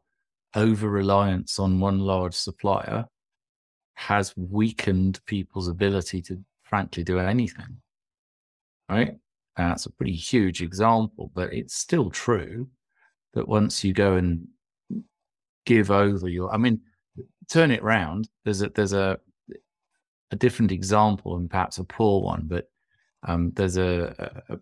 over 0.55 0.89
reliance 0.89 1.59
on 1.59 1.79
one 1.79 1.99
large 1.99 2.33
supplier 2.33 3.05
has 3.95 4.33
weakened 4.37 5.19
people's 5.25 5.67
ability 5.67 6.21
to 6.21 6.39
frankly 6.63 7.03
do 7.03 7.19
anything. 7.19 7.77
Right? 8.89 9.17
That's 9.57 9.87
a 9.87 9.91
pretty 9.91 10.13
huge 10.13 10.61
example, 10.61 11.31
but 11.33 11.51
it's 11.51 11.75
still 11.75 12.11
true 12.11 12.69
that 13.33 13.47
once 13.47 13.83
you 13.83 13.93
go 13.93 14.15
and 14.15 14.47
give 15.65 15.89
over 15.89 16.29
your, 16.29 16.53
I 16.53 16.57
mean, 16.57 16.79
turn 17.49 17.71
it 17.71 17.83
round. 17.83 18.29
There's 18.45 18.61
a 18.61 18.69
there's 18.69 18.93
a 18.93 19.17
a 20.31 20.35
different 20.35 20.71
example 20.71 21.37
and 21.37 21.49
perhaps 21.49 21.77
a 21.77 21.83
poor 21.83 22.21
one, 22.21 22.43
but 22.45 22.69
um, 23.23 23.51
there's 23.55 23.77
a, 23.77 24.31
a, 24.49 24.57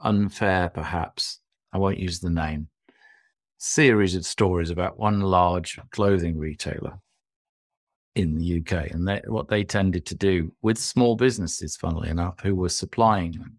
unfair, 0.00 0.68
perhaps. 0.68 1.40
I 1.72 1.78
won't 1.78 1.98
use 1.98 2.20
the 2.20 2.30
name, 2.30 2.68
series 3.58 4.14
of 4.14 4.24
stories 4.24 4.70
about 4.70 4.98
one 4.98 5.20
large 5.20 5.78
clothing 5.90 6.38
retailer 6.38 6.98
in 8.14 8.36
the 8.36 8.58
UK. 8.58 8.90
And 8.90 9.06
they, 9.06 9.22
what 9.26 9.48
they 9.48 9.64
tended 9.64 10.06
to 10.06 10.14
do 10.14 10.52
with 10.62 10.78
small 10.78 11.14
businesses, 11.14 11.76
funnily 11.76 12.08
enough, 12.08 12.40
who 12.40 12.54
were 12.54 12.68
supplying 12.68 13.32
them, 13.32 13.58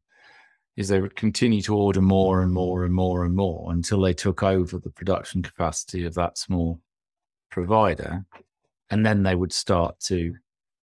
is 0.76 0.88
they 0.88 1.02
would 1.02 1.16
continue 1.16 1.62
to 1.62 1.76
order 1.76 2.02
more 2.02 2.42
and 2.42 2.52
more 2.52 2.86
and 2.86 2.94
more 2.94 3.26
and 3.26 3.36
more 3.36 3.72
until 3.72 4.02
they 4.02 4.14
took 4.14 4.44
over 4.44 4.80
the 4.80 4.90
production 4.90 5.44
capacity 5.44 6.06
of 6.06 6.14
that 6.16 6.38
small 6.38 6.80
provider. 7.52 8.26
And 8.92 9.06
then 9.06 9.24
they 9.24 9.36
would 9.36 9.54
start 9.54 10.00
to 10.02 10.34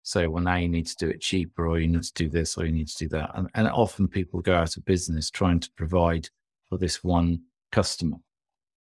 say, 0.04 0.28
well, 0.28 0.44
now 0.44 0.56
you 0.56 0.70
need 0.70 0.88
to 0.88 0.96
do 0.96 1.10
it 1.10 1.22
cheaper, 1.22 1.68
or 1.68 1.80
you 1.80 1.88
need 1.88 2.04
to 2.04 2.14
do 2.14 2.30
this, 2.30 2.58
or 2.58 2.66
you 2.66 2.72
need 2.72 2.88
to 2.88 2.98
do 2.98 3.10
that. 3.10 3.32
And, 3.36 3.50
and 3.56 3.68
often 3.68 4.08
people 4.08 4.42
go 4.42 4.56
out 4.56 4.78
of 4.78 4.86
business 4.86 5.30
trying 5.30 5.60
to 5.60 5.72
provide 5.76 6.30
for 6.70 6.78
this 6.78 7.04
one 7.04 7.42
customer 7.72 8.18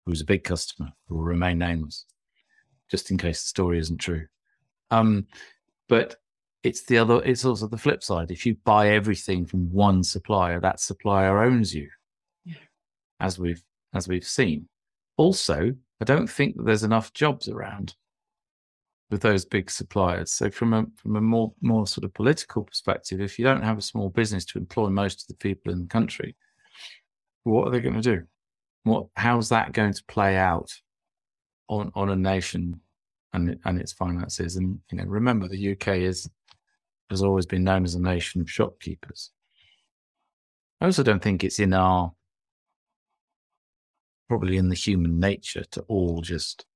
who's 0.06 0.20
a 0.20 0.26
big 0.26 0.44
customer 0.44 0.90
who 1.06 1.16
will 1.16 1.24
remain 1.24 1.58
nameless, 1.58 2.06
just 2.90 3.10
in 3.10 3.18
case 3.18 3.42
the 3.42 3.48
story 3.48 3.78
isn't 3.78 3.98
true. 3.98 4.26
Um, 4.90 5.26
but 5.88 6.16
it's 6.62 6.84
the 6.84 6.98
other. 6.98 7.22
It's 7.24 7.44
also 7.44 7.66
the 7.66 7.76
flip 7.76 8.02
side. 8.02 8.30
If 8.30 8.46
you 8.46 8.56
buy 8.64 8.90
everything 8.90 9.44
from 9.44 9.70
one 9.70 10.02
supplier, 10.02 10.60
that 10.60 10.80
supplier 10.80 11.42
owns 11.42 11.74
you, 11.74 11.88
yeah. 12.44 12.54
as 13.20 13.38
we've 13.38 13.62
as 13.94 14.08
we've 14.08 14.24
seen. 14.24 14.68
Also, 15.16 15.74
I 16.00 16.04
don't 16.04 16.28
think 16.28 16.56
that 16.56 16.64
there's 16.64 16.84
enough 16.84 17.12
jobs 17.12 17.48
around 17.48 17.94
with 19.10 19.22
those 19.22 19.44
big 19.44 19.70
suppliers. 19.70 20.30
So 20.32 20.50
from 20.50 20.74
a 20.74 20.86
from 20.96 21.16
a 21.16 21.20
more 21.20 21.52
more 21.60 21.86
sort 21.86 22.04
of 22.04 22.14
political 22.14 22.64
perspective, 22.64 23.20
if 23.20 23.38
you 23.38 23.44
don't 23.44 23.62
have 23.62 23.78
a 23.78 23.82
small 23.82 24.10
business 24.10 24.44
to 24.46 24.58
employ 24.58 24.88
most 24.88 25.22
of 25.22 25.28
the 25.28 25.34
people 25.34 25.72
in 25.72 25.80
the 25.80 25.88
country, 25.88 26.36
what 27.44 27.66
are 27.66 27.70
they 27.70 27.80
going 27.80 28.00
to 28.00 28.16
do? 28.16 28.26
what 28.88 29.06
how's 29.16 29.48
that 29.50 29.72
going 29.72 29.92
to 29.92 30.04
play 30.04 30.36
out 30.36 30.72
on 31.68 31.92
on 31.94 32.10
a 32.10 32.16
nation 32.16 32.80
and 33.32 33.58
and 33.64 33.80
its 33.80 33.92
finances? 33.92 34.56
And 34.56 34.78
you 34.90 34.98
know, 34.98 35.04
remember 35.04 35.48
the 35.48 35.72
UK 35.72 35.88
is 35.98 36.28
has 37.10 37.22
always 37.22 37.46
been 37.46 37.64
known 37.64 37.84
as 37.84 37.94
a 37.94 38.00
nation 38.00 38.40
of 38.40 38.50
shopkeepers. 38.50 39.30
I 40.80 40.86
also 40.86 41.02
don't 41.02 41.22
think 41.22 41.42
it's 41.44 41.58
in 41.58 41.72
our 41.72 42.12
probably 44.28 44.56
in 44.58 44.68
the 44.68 44.74
human 44.74 45.18
nature 45.18 45.64
to 45.70 45.80
all 45.82 46.20
just 46.20 46.66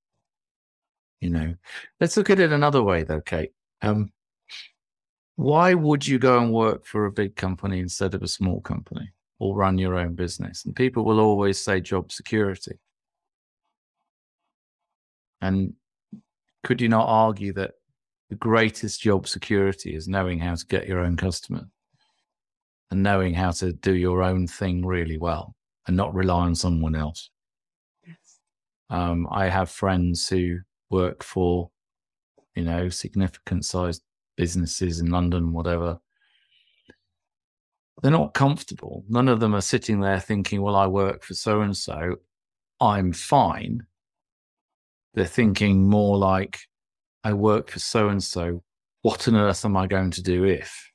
you 1.22 1.30
know 1.30 1.54
let's 2.00 2.16
look 2.16 2.30
at 2.30 2.40
it 2.40 2.52
another 2.52 2.82
way 2.82 3.02
though 3.02 3.20
kate 3.20 3.52
um, 3.80 4.12
why 5.36 5.74
would 5.74 6.06
you 6.06 6.18
go 6.18 6.38
and 6.38 6.52
work 6.52 6.84
for 6.84 7.06
a 7.06 7.12
big 7.12 7.36
company 7.36 7.80
instead 7.80 8.14
of 8.14 8.22
a 8.22 8.28
small 8.28 8.60
company 8.60 9.12
or 9.42 9.56
run 9.56 9.76
your 9.76 9.98
own 9.98 10.14
business. 10.14 10.64
And 10.64 10.76
people 10.76 11.04
will 11.04 11.18
always 11.18 11.58
say 11.58 11.80
job 11.80 12.12
security. 12.12 12.78
And 15.40 15.72
could 16.62 16.80
you 16.80 16.88
not 16.88 17.08
argue 17.08 17.52
that 17.54 17.72
the 18.30 18.36
greatest 18.36 19.00
job 19.00 19.26
security 19.26 19.96
is 19.96 20.06
knowing 20.06 20.38
how 20.38 20.54
to 20.54 20.66
get 20.66 20.86
your 20.86 21.00
own 21.00 21.16
customer 21.16 21.64
and 22.92 23.02
knowing 23.02 23.34
how 23.34 23.50
to 23.50 23.72
do 23.72 23.96
your 23.96 24.22
own 24.22 24.46
thing 24.46 24.86
really 24.86 25.18
well 25.18 25.56
and 25.88 25.96
not 25.96 26.14
rely 26.14 26.44
on 26.44 26.54
someone 26.54 26.94
else? 26.94 27.28
Yes. 28.06 28.38
Um, 28.90 29.26
I 29.28 29.48
have 29.48 29.70
friends 29.70 30.28
who 30.28 30.58
work 30.92 31.24
for, 31.24 31.70
you 32.54 32.62
know, 32.62 32.88
significant 32.88 33.64
sized 33.64 34.02
businesses 34.36 35.00
in 35.00 35.10
London, 35.10 35.52
whatever, 35.52 35.98
they're 38.02 38.10
not 38.10 38.34
comfortable. 38.34 39.04
None 39.08 39.28
of 39.28 39.40
them 39.40 39.54
are 39.54 39.60
sitting 39.60 40.00
there 40.00 40.20
thinking, 40.20 40.62
well, 40.62 40.76
I 40.76 40.86
work 40.86 41.22
for 41.24 41.34
so 41.34 41.62
and 41.62 41.76
so, 41.76 42.16
I'm 42.80 43.12
fine. 43.12 43.86
They're 45.14 45.24
thinking 45.24 45.88
more 45.88 46.16
like, 46.16 46.60
I 47.24 47.32
work 47.32 47.70
for 47.70 47.78
so 47.78 48.08
and 48.08 48.22
so, 48.22 48.62
what 49.02 49.28
on 49.28 49.36
earth 49.36 49.64
am 49.64 49.76
I 49.76 49.86
going 49.86 50.10
to 50.12 50.22
do 50.22 50.44
if? 50.44 50.90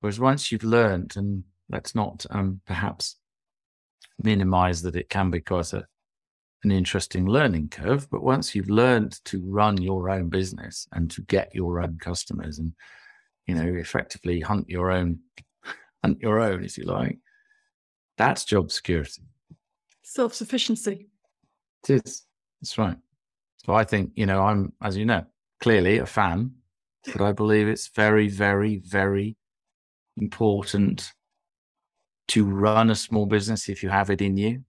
Whereas 0.00 0.20
once 0.20 0.50
you've 0.50 0.64
learned, 0.64 1.14
and 1.16 1.44
let's 1.70 1.94
not 1.94 2.24
um, 2.30 2.60
perhaps 2.66 3.16
minimize 4.22 4.82
that 4.82 4.96
it 4.96 5.08
can 5.08 5.30
be 5.30 5.40
quite 5.40 5.72
a, 5.72 5.86
an 6.64 6.72
interesting 6.72 7.26
learning 7.26 7.68
curve, 7.68 8.08
but 8.10 8.22
once 8.22 8.54
you've 8.54 8.70
learned 8.70 9.24
to 9.26 9.42
run 9.46 9.80
your 9.80 10.10
own 10.10 10.28
business 10.28 10.86
and 10.92 11.10
to 11.10 11.22
get 11.22 11.54
your 11.54 11.80
own 11.80 11.98
customers 12.00 12.58
and 12.58 12.72
you 13.46 13.54
know, 13.54 13.74
effectively 13.74 14.40
hunt 14.40 14.68
your 14.68 14.90
own, 14.90 15.18
hunt 16.04 16.20
your 16.20 16.40
own, 16.40 16.64
if 16.64 16.78
you 16.78 16.84
like. 16.84 17.18
That's 18.16 18.44
job 18.44 18.70
security. 18.70 19.22
Self 20.02 20.34
sufficiency. 20.34 21.08
It 21.88 22.02
is. 22.04 22.24
That's 22.60 22.78
right. 22.78 22.96
So 23.64 23.74
I 23.74 23.84
think, 23.84 24.12
you 24.14 24.26
know, 24.26 24.42
I'm, 24.42 24.72
as 24.82 24.96
you 24.96 25.04
know, 25.04 25.24
clearly 25.60 25.98
a 25.98 26.06
fan, 26.06 26.52
but 27.06 27.20
I 27.20 27.32
believe 27.32 27.68
it's 27.68 27.88
very, 27.88 28.28
very, 28.28 28.78
very 28.78 29.36
important 30.16 31.12
to 32.28 32.44
run 32.44 32.90
a 32.90 32.94
small 32.94 33.26
business 33.26 33.68
if 33.68 33.82
you 33.82 33.88
have 33.88 34.10
it 34.10 34.22
in 34.22 34.36
you, 34.36 34.62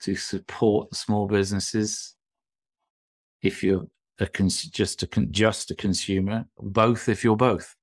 to 0.00 0.16
support 0.16 0.94
small 0.94 1.26
businesses 1.26 2.14
if 3.42 3.62
you're 3.62 3.86
a 4.18 4.26
cons- 4.26 4.62
just 4.62 5.02
a 5.02 5.06
con- 5.06 5.28
just 5.30 5.70
a 5.70 5.74
consumer, 5.74 6.46
both 6.58 7.08
if 7.08 7.24
you're 7.24 7.36
both. 7.36 7.76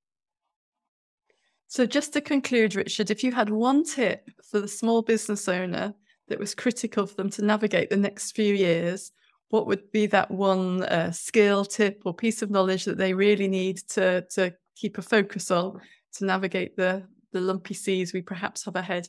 So, 1.67 1.85
just 1.85 2.13
to 2.13 2.21
conclude, 2.21 2.75
Richard, 2.75 3.11
if 3.11 3.23
you 3.23 3.31
had 3.31 3.49
one 3.49 3.83
tip 3.83 4.29
for 4.43 4.59
the 4.59 4.67
small 4.67 5.01
business 5.01 5.47
owner 5.47 5.93
that 6.27 6.39
was 6.39 6.53
critical 6.53 7.05
for 7.05 7.15
them 7.15 7.29
to 7.29 7.45
navigate 7.45 7.89
the 7.89 7.97
next 7.97 8.31
few 8.31 8.53
years, 8.53 9.11
what 9.49 9.67
would 9.67 9.91
be 9.91 10.05
that 10.07 10.31
one 10.31 10.83
uh, 10.83 11.11
skill, 11.11 11.63
tip, 11.63 12.01
or 12.05 12.13
piece 12.13 12.41
of 12.41 12.51
knowledge 12.51 12.85
that 12.85 12.97
they 12.97 13.13
really 13.13 13.47
need 13.47 13.77
to 13.89 14.21
to 14.31 14.53
keep 14.75 14.97
a 14.97 15.01
focus 15.01 15.51
on 15.51 15.79
to 16.13 16.25
navigate 16.25 16.75
the 16.75 17.03
the 17.31 17.39
lumpy 17.39 17.73
seas 17.73 18.13
we 18.13 18.21
perhaps 18.21 18.65
have 18.65 18.75
ahead? 18.75 19.07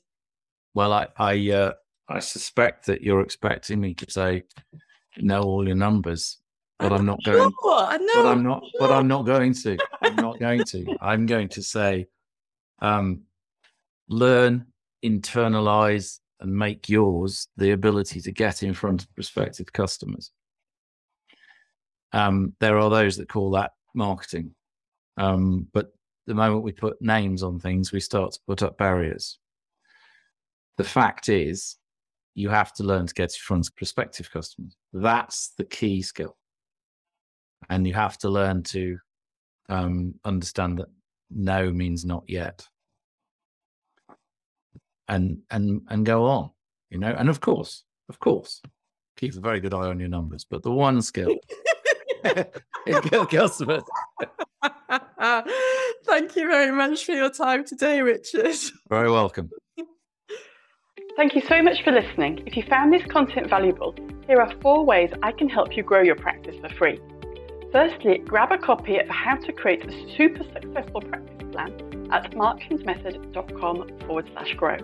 Well, 0.74 0.92
I 0.92 1.08
I, 1.16 1.50
uh, 1.50 1.72
I 2.12 2.18
suspect 2.18 2.86
that 2.86 3.00
you're 3.00 3.22
expecting 3.22 3.80
me 3.80 3.94
to 3.94 4.10
say 4.10 4.44
know 5.16 5.42
all 5.42 5.66
your 5.66 5.76
numbers, 5.76 6.38
but 6.78 6.92
I'm 6.92 7.06
not 7.06 7.24
going. 7.24 7.50
Sure, 7.62 7.78
I 7.78 7.96
know, 7.96 8.12
but 8.14 8.26
I'm 8.26 8.42
not. 8.42 8.62
But 8.78 8.92
I'm 8.92 9.08
not 9.08 9.24
going 9.24 9.54
to. 9.54 9.78
I'm 10.02 10.16
not 10.16 10.38
going 10.38 10.62
to. 10.64 10.96
I'm 11.00 11.24
going 11.24 11.48
to 11.48 11.62
say, 11.62 12.06
um, 12.80 13.22
learn, 14.08 14.66
internalize, 15.02 16.20
and 16.40 16.54
make 16.54 16.90
yours 16.90 17.48
the 17.56 17.70
ability 17.70 18.20
to 18.20 18.32
get 18.32 18.62
in 18.62 18.74
front 18.74 19.04
of 19.04 19.14
prospective 19.14 19.72
customers. 19.72 20.32
Um, 22.12 22.52
there 22.60 22.78
are 22.78 22.90
those 22.90 23.16
that 23.16 23.30
call 23.30 23.52
that 23.52 23.72
marketing, 23.94 24.54
um, 25.16 25.66
but 25.72 25.92
the 26.26 26.34
moment 26.34 26.62
we 26.62 26.72
put 26.72 27.00
names 27.00 27.42
on 27.42 27.58
things, 27.58 27.90
we 27.90 28.00
start 28.00 28.32
to 28.32 28.40
put 28.46 28.62
up 28.62 28.76
barriers. 28.76 29.38
The 30.76 30.84
fact 30.84 31.30
is, 31.30 31.76
you 32.34 32.48
have 32.48 32.72
to 32.74 32.82
learn 32.82 33.06
to 33.06 33.14
get 33.14 33.30
in 33.30 33.40
front 33.40 33.68
of 33.68 33.76
prospective 33.76 34.30
customers. 34.30 34.76
That's 34.92 35.52
the 35.58 35.64
key 35.64 36.02
skill, 36.02 36.36
and 37.68 37.86
you 37.86 37.94
have 37.94 38.18
to 38.18 38.28
learn 38.28 38.62
to 38.64 38.98
um, 39.68 40.14
understand 40.24 40.78
that 40.78 40.88
no 41.30 41.70
means 41.70 42.04
not 42.04 42.24
yet. 42.26 42.66
And 45.08 45.38
and 45.50 45.82
and 45.88 46.06
go 46.06 46.26
on 46.26 46.50
you 46.92 46.98
know? 46.98 47.14
And 47.18 47.28
of 47.28 47.40
course 47.40 47.84
of 48.08 48.20
course 48.20 48.62
keep 49.16 49.34
a 49.34 49.40
very 49.40 49.60
good 49.60 49.74
eye 49.74 49.88
on 49.88 49.98
your 49.98 50.08
numbers 50.08 50.44
but 50.48 50.62
the 50.62 50.70
one 50.70 51.02
skill 51.02 51.34
customers. 53.30 53.82
Thank 56.04 56.36
you 56.36 56.46
very 56.46 56.70
much 56.70 57.04
for 57.04 57.12
your 57.12 57.30
time 57.30 57.64
today 57.64 58.00
richard. 58.00 58.54
Very 58.88 59.10
welcome 59.10 59.50
Thank 61.14 61.34
you 61.34 61.42
so 61.42 61.62
much 61.62 61.84
for 61.84 61.92
listening. 61.92 62.42
If 62.46 62.56
you 62.56 62.62
found 62.62 62.90
this 62.90 63.02
content 63.10 63.50
valuable, 63.50 63.94
here 64.26 64.40
are 64.40 64.50
four 64.62 64.86
ways 64.86 65.10
I 65.22 65.32
can 65.32 65.46
help 65.46 65.76
you 65.76 65.82
grow 65.82 66.00
your 66.00 66.16
practice 66.16 66.56
for 66.58 66.70
free. 66.70 66.98
Firstly, 67.70 68.18
grab 68.24 68.50
a 68.50 68.56
copy 68.56 68.96
of 68.96 69.06
How 69.08 69.36
to 69.36 69.52
Create 69.52 69.84
a 69.84 70.16
Super 70.16 70.42
Successful 70.42 71.02
Practice 71.02 71.48
Plan 71.52 72.08
at 72.10 72.32
markshansmethod.com 72.32 73.98
forward 74.06 74.30
slash 74.32 74.54
grow. 74.54 74.78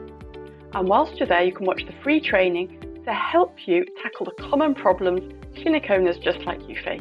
And 0.74 0.86
whilst 0.86 1.16
you're 1.18 1.26
there, 1.26 1.42
you 1.42 1.52
can 1.52 1.64
watch 1.64 1.82
the 1.86 1.94
free 2.02 2.20
training 2.20 3.02
to 3.06 3.12
help 3.14 3.56
you 3.66 3.86
tackle 4.02 4.26
the 4.26 4.42
common 4.50 4.74
problems 4.74 5.32
clinic 5.62 5.86
owners 5.88 6.18
just 6.18 6.40
like 6.40 6.60
you 6.68 6.76
face. 6.84 7.00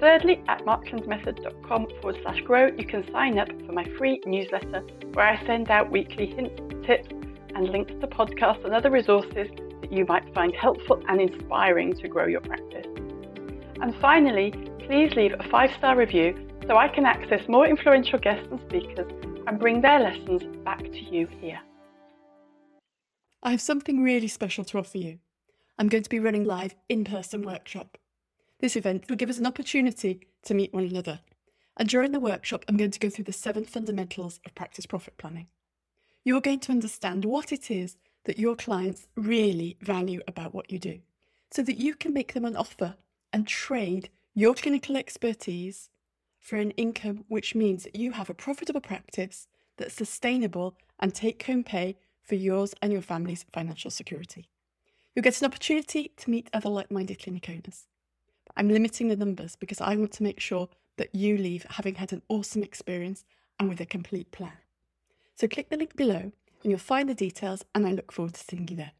Thirdly, 0.00 0.42
at 0.48 0.64
markshansmethod.com 0.64 1.86
forward 2.00 2.18
slash 2.22 2.40
grow, 2.40 2.68
you 2.68 2.86
can 2.86 3.04
sign 3.12 3.38
up 3.38 3.48
for 3.66 3.72
my 3.72 3.84
free 3.98 4.22
newsletter 4.24 4.80
where 5.12 5.26
I 5.26 5.46
send 5.46 5.70
out 5.70 5.90
weekly 5.90 6.26
hints, 6.26 6.58
tips, 6.86 7.21
and 7.54 7.68
links 7.68 7.92
to 8.00 8.06
podcasts 8.06 8.64
and 8.64 8.74
other 8.74 8.90
resources 8.90 9.48
that 9.80 9.92
you 9.92 10.04
might 10.06 10.32
find 10.34 10.54
helpful 10.54 11.02
and 11.08 11.20
inspiring 11.20 11.94
to 11.98 12.08
grow 12.08 12.26
your 12.26 12.40
practice. 12.40 12.86
And 13.80 13.94
finally, 14.00 14.52
please 14.86 15.12
leave 15.14 15.32
a 15.38 15.48
five 15.48 15.72
star 15.72 15.96
review 15.96 16.48
so 16.66 16.76
I 16.76 16.88
can 16.88 17.04
access 17.04 17.48
more 17.48 17.66
influential 17.66 18.18
guests 18.18 18.46
and 18.50 18.60
speakers 18.60 19.10
and 19.46 19.58
bring 19.58 19.80
their 19.80 20.00
lessons 20.00 20.42
back 20.64 20.82
to 20.82 21.00
you 21.00 21.26
here. 21.40 21.60
I 23.42 23.50
have 23.50 23.60
something 23.60 24.02
really 24.02 24.28
special 24.28 24.64
to 24.66 24.78
offer 24.78 24.98
you. 24.98 25.18
I'm 25.78 25.88
going 25.88 26.04
to 26.04 26.10
be 26.10 26.20
running 26.20 26.44
live 26.44 26.76
in 26.88 27.04
person 27.04 27.42
workshop. 27.42 27.98
This 28.60 28.76
event 28.76 29.06
will 29.08 29.16
give 29.16 29.30
us 29.30 29.38
an 29.38 29.46
opportunity 29.46 30.20
to 30.44 30.54
meet 30.54 30.72
one 30.72 30.84
another. 30.84 31.20
And 31.76 31.88
during 31.88 32.12
the 32.12 32.20
workshop, 32.20 32.64
I'm 32.68 32.76
going 32.76 32.92
to 32.92 33.00
go 33.00 33.10
through 33.10 33.24
the 33.24 33.32
seven 33.32 33.64
fundamentals 33.64 34.38
of 34.46 34.54
practice 34.54 34.86
profit 34.86 35.16
planning 35.18 35.48
you're 36.24 36.40
going 36.40 36.60
to 36.60 36.72
understand 36.72 37.24
what 37.24 37.52
it 37.52 37.70
is 37.70 37.96
that 38.24 38.38
your 38.38 38.54
clients 38.54 39.08
really 39.16 39.76
value 39.80 40.20
about 40.28 40.54
what 40.54 40.70
you 40.70 40.78
do 40.78 41.00
so 41.50 41.62
that 41.62 41.78
you 41.78 41.94
can 41.94 42.12
make 42.12 42.32
them 42.32 42.44
an 42.44 42.56
offer 42.56 42.94
and 43.32 43.46
trade 43.46 44.08
your 44.34 44.54
clinical 44.54 44.96
expertise 44.96 45.90
for 46.38 46.56
an 46.56 46.70
income 46.72 47.24
which 47.28 47.54
means 47.54 47.84
that 47.84 47.96
you 47.96 48.12
have 48.12 48.30
a 48.30 48.34
profitable 48.34 48.80
practice 48.80 49.46
that's 49.76 49.94
sustainable 49.94 50.74
and 50.98 51.14
take 51.14 51.42
home 51.44 51.64
pay 51.64 51.96
for 52.22 52.34
yours 52.36 52.74
and 52.80 52.92
your 52.92 53.02
family's 53.02 53.44
financial 53.52 53.90
security. 53.90 54.48
You'll 55.14 55.24
get 55.24 55.40
an 55.40 55.46
opportunity 55.46 56.12
to 56.16 56.30
meet 56.30 56.48
other 56.52 56.68
like 56.68 56.90
minded 56.90 57.22
clinic 57.22 57.48
owners. 57.48 57.86
I'm 58.56 58.68
limiting 58.68 59.08
the 59.08 59.16
numbers 59.16 59.56
because 59.56 59.80
I 59.80 59.96
want 59.96 60.12
to 60.12 60.22
make 60.22 60.40
sure 60.40 60.68
that 60.96 61.14
you 61.14 61.36
leave 61.36 61.66
having 61.70 61.96
had 61.96 62.12
an 62.12 62.22
awesome 62.28 62.62
experience 62.62 63.24
and 63.58 63.68
with 63.68 63.80
a 63.80 63.86
complete 63.86 64.30
plan. 64.30 64.52
So 65.42 65.48
click 65.48 65.70
the 65.70 65.76
link 65.76 65.96
below 65.96 66.30
and 66.62 66.70
you'll 66.70 66.78
find 66.78 67.08
the 67.08 67.16
details, 67.16 67.64
and 67.74 67.84
I 67.84 67.90
look 67.90 68.12
forward 68.12 68.34
to 68.34 68.40
seeing 68.40 68.68
you 68.68 68.76
there. 68.76 68.92